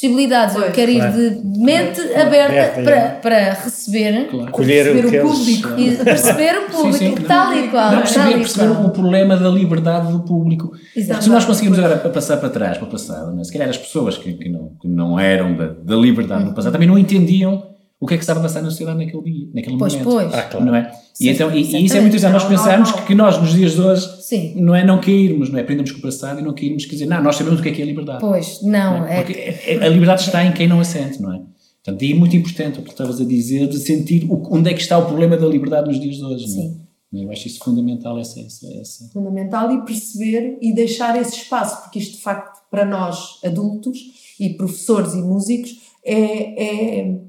[0.00, 0.54] possibilidades.
[0.54, 1.20] Pois, eu quero claro.
[1.20, 2.22] ir de mente claro.
[2.22, 4.50] aberta para, para receber, claro.
[4.50, 7.22] colher o, o público e perceber o público sim, sim.
[7.22, 7.92] tal e qual.
[7.92, 10.72] Não, perceber, perceber o problema da liberdade do público.
[10.96, 11.24] Exato.
[11.24, 13.44] Se nós conseguimos agora passar para trás, para o passado, é?
[13.44, 16.72] se calhar as pessoas que, que, não, que não eram da, da liberdade no passado
[16.72, 17.69] também não entendiam
[18.00, 20.10] o que é que estava a passar na sociedade naquele dia, naquele pois, momento.
[20.10, 20.64] Pois, ah, claro.
[20.64, 20.90] não é?
[21.12, 23.52] Sim, e, então, e, e, isso é muito interessante, nós pensamos que, que, nós nos
[23.52, 24.54] dias de hoje Sim.
[24.56, 27.06] não é não cairmos, não é aprendemos com o passado e não cairmos, quer dizer,
[27.06, 28.20] não, nós sabemos o que é que é a liberdade.
[28.20, 29.22] Pois, não, não é?
[29.22, 29.84] Porque é...
[29.84, 31.42] a liberdade está em quem não a sente, não é?
[31.84, 34.74] Portanto, e é muito importante o que estavas a dizer, de sentir o, onde é
[34.74, 36.68] que está o problema da liberdade nos dias de hoje, Sim.
[37.12, 37.24] não é?
[37.24, 39.10] Eu acho isso fundamental, essa, essa, essa.
[39.12, 43.98] Fundamental e perceber e deixar esse espaço, porque isto de facto para nós adultos
[44.38, 47.20] e professores e músicos é, é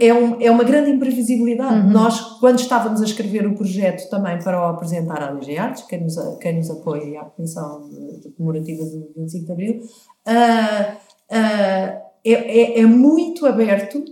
[0.00, 1.86] é, um, é uma grande imprevisibilidade.
[1.86, 1.90] Uhum.
[1.90, 6.02] Nós, quando estávamos a escrever o projeto também para o apresentar à DG Artes, quem
[6.02, 7.88] nos, quem nos apoia e à Comissão
[8.36, 10.92] Comemorativa do 25 de Abril, uh,
[11.30, 14.04] uh, é, é, é muito aberto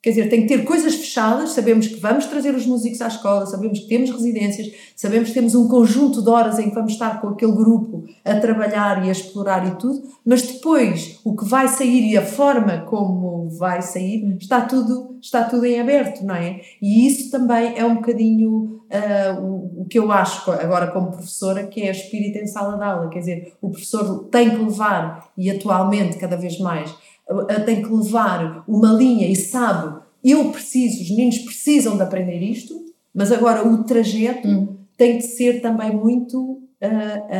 [0.00, 3.46] Quer dizer, tem que ter coisas fechadas, sabemos que vamos trazer os músicos à escola,
[3.46, 7.20] sabemos que temos residências, sabemos que temos um conjunto de horas em que vamos estar
[7.20, 11.66] com aquele grupo a trabalhar e a explorar e tudo, mas depois o que vai
[11.66, 16.60] sair e a forma como vai sair está tudo, está tudo em aberto, não é?
[16.80, 21.66] E isso também é um bocadinho uh, o, o, que eu acho agora como professora,
[21.66, 25.50] que é espírito em sala de aula, quer dizer, o professor tem que levar, e
[25.50, 26.94] atualmente cada vez mais,
[27.64, 32.74] tem que levar uma linha e sabe, eu preciso, os meninos precisam de aprender isto,
[33.14, 34.76] mas agora o trajeto hum.
[34.96, 36.58] tem que ser também muito uh,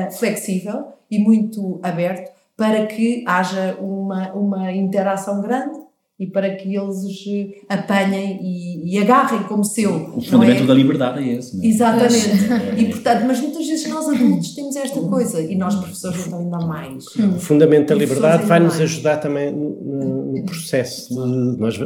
[0.09, 5.79] uh, flexível e muito aberto para que haja uma, uma interação grande
[6.19, 10.17] e para que eles os eh, apanhem e, e agarrem como seu.
[10.17, 10.67] O fundamento é?
[10.67, 11.57] da liberdade é esse.
[11.57, 11.67] Não é?
[11.69, 12.53] Exatamente.
[12.53, 12.81] É.
[12.81, 16.59] E portanto, mas muitas vezes nós adultos temos esta coisa e nós professores então ainda
[16.59, 17.05] mais.
[17.07, 21.15] O fundamento da liberdade vai nos ajudar também no, no processo.
[21.15, 21.79] De, nós,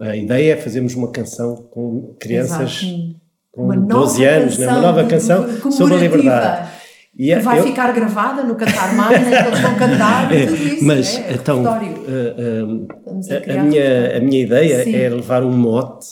[0.00, 3.16] a ideia é fazermos uma canção com crianças Exato.
[3.52, 4.68] com 12 anos, né?
[4.68, 6.79] uma nova canção sobre a liberdade.
[7.16, 7.64] E que vai eu...
[7.64, 10.84] ficar gravada no Cantar Mais, né, que eles vão cantar, tudo isso.
[10.84, 12.88] Mas, é, então, uh, uh,
[13.30, 14.94] a, a, minha, a minha ideia Sim.
[14.94, 16.06] é levar um mote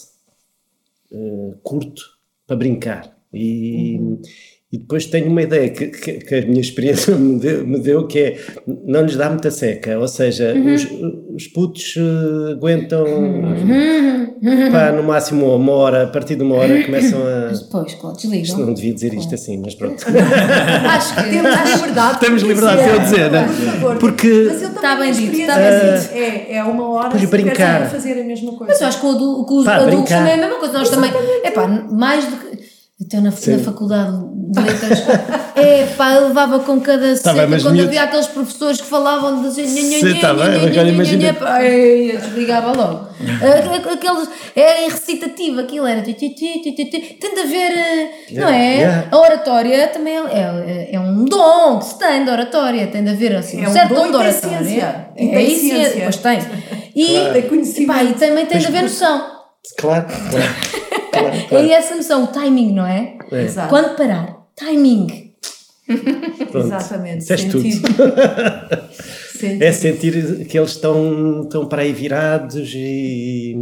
[1.12, 2.02] uh, curto
[2.46, 3.16] para brincar.
[3.32, 4.20] E, uhum.
[4.70, 8.06] E depois tenho uma ideia que, que, que a minha experiência me deu, me deu,
[8.06, 10.74] que é não lhes dá muita seca, ou seja, uhum.
[10.74, 10.86] os,
[11.34, 14.70] os putos uh, aguentam uhum.
[14.70, 17.46] pá, no máximo uma hora, a partir de uma hora começam a.
[17.46, 18.42] Depois, claro, desligam.
[18.42, 20.04] Isto não devia dizer isto assim, mas pronto.
[20.86, 22.20] Acho que temos a liberdade.
[22.20, 23.94] Temos liberdade para eu dizer, não é?
[23.98, 24.26] Porque.
[24.28, 26.14] Está bem dito, está bem dito.
[26.14, 27.88] É, é uma hora para brincar.
[27.88, 28.66] fazer a mesma coisa.
[28.66, 30.18] Mas eu acho que o, que os pá, adultos brincar.
[30.18, 30.78] também é a mesma coisa.
[30.78, 31.10] Nós também.
[31.42, 32.47] É pá, mais do que
[33.00, 34.10] então na, na faculdade
[34.50, 35.04] de letras,
[35.54, 37.86] é pá, eu levava com cada tá seca, quando miúdos...
[37.86, 39.48] havia aqueles professores que falavam de
[40.18, 40.32] tá
[41.64, 43.08] eu desligava logo.
[43.92, 49.06] Aqueles, é recitativo, aquilo era tem de haver, não é?
[49.08, 53.36] A oratória também é, é, um dom que se tem de oratória, tem de haver
[53.36, 55.10] assim, um certo dom de oratória.
[55.16, 56.40] É ciência, pois tem.
[56.96, 59.38] E, e também tem de haver noção.
[59.76, 60.87] Claro, claro.
[61.12, 63.16] É essa noção, o timing, não é?
[63.30, 63.42] é.
[63.42, 63.68] Exato.
[63.68, 65.34] Quando parar, timing.
[66.54, 67.18] Exatamente.
[67.18, 67.62] Disseste tudo.
[67.62, 67.82] sentir.
[69.60, 73.56] É sentir que eles estão, estão para aí virados e,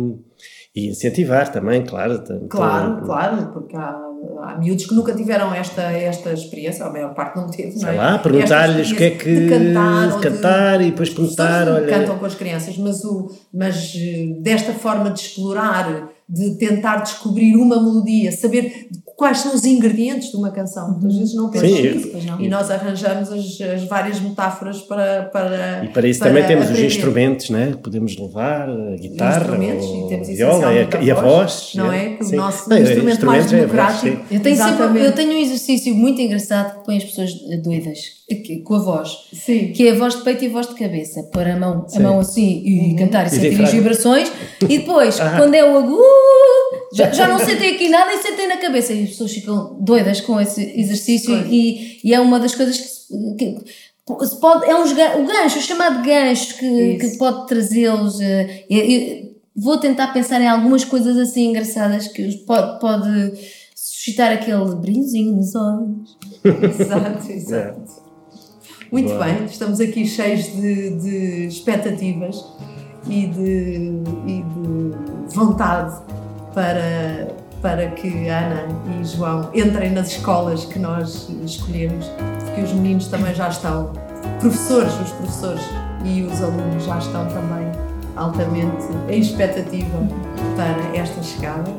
[0.75, 2.23] e incentivar também, claro.
[2.49, 3.95] Claro, claro, porque há,
[4.43, 7.93] há miúdos que nunca tiveram esta, esta experiência, a maior parte não teve, não é?
[7.93, 9.35] Sei lá, perguntar-lhes o que é que.
[9.35, 11.69] De cantar, de cantar de, e depois perguntar.
[11.69, 11.87] Olha...
[11.87, 17.57] Cantam com as crianças, mas, o, mas eh, desta forma de explorar de tentar descobrir
[17.57, 20.91] uma melodia, saber quais são os ingredientes de uma canção.
[20.91, 22.11] Muitas vezes não pensamos nisso.
[22.39, 25.85] E nós arranjamos as, as, várias metáforas para, para.
[25.85, 26.87] E para isso para também temos aprender.
[26.87, 27.75] os instrumentos, né?
[27.83, 31.73] Podemos levar a guitarra, ou a viola e a, e a voz.
[31.75, 32.17] Não é?
[32.17, 34.07] Que o nosso não, instrumento mais é democrático.
[34.31, 38.17] É eu, tenho sempre, eu tenho um exercício muito engraçado que põe as pessoas doidas
[38.65, 39.69] com a voz, Sim.
[39.69, 42.01] que é a voz de peito e a voz de cabeça, pôr a mão, a
[42.01, 42.97] mão assim e uhum.
[42.97, 45.37] cantar e, sentir as vibrações, e depois, ah.
[45.37, 46.03] quando é o agudo,
[46.93, 50.21] já, já não sentem aqui nada e sentem na cabeça, e as pessoas ficam doidas
[50.21, 53.07] com esse exercício, e, e, é uma das coisas
[53.39, 53.53] que,
[54.07, 58.17] que pode, é um, o gancho, o chamado gancho que, que pode trazê-los.
[58.17, 63.33] Uh, vou tentar pensar em algumas coisas assim engraçadas que pode, pode
[63.75, 66.17] suscitar aquele brilhozinho nos olhos.
[66.45, 68.07] exato, exato.
[68.93, 69.25] Muito Boa.
[69.25, 72.37] bem, estamos aqui cheios de, de expectativas
[73.09, 75.97] e de, e de vontade
[76.55, 77.29] para,
[77.63, 78.65] para que Ana
[79.01, 82.07] e João entrem nas escolas que nós escolhemos,
[82.45, 83.93] porque os meninos também já estão
[84.41, 85.63] professores, os professores
[86.05, 87.71] e os alunos já estão também
[88.17, 89.99] altamente em expectativa
[90.57, 91.71] para esta chegada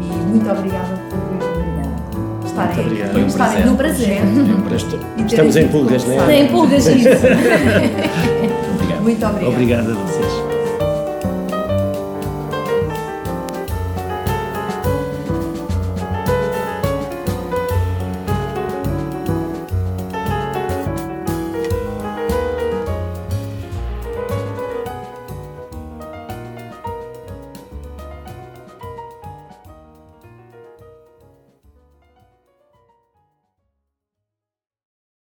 [0.00, 3.12] e muito obrigada por estarem, obrigado.
[3.12, 4.18] por estarem no prazer.
[5.26, 6.26] Estamos em pulgas, não é?
[6.26, 7.08] Tem pulgas isso.
[7.08, 9.02] Obrigado.
[9.02, 9.48] Muito obrigada.
[9.48, 10.47] Obrigado a vocês.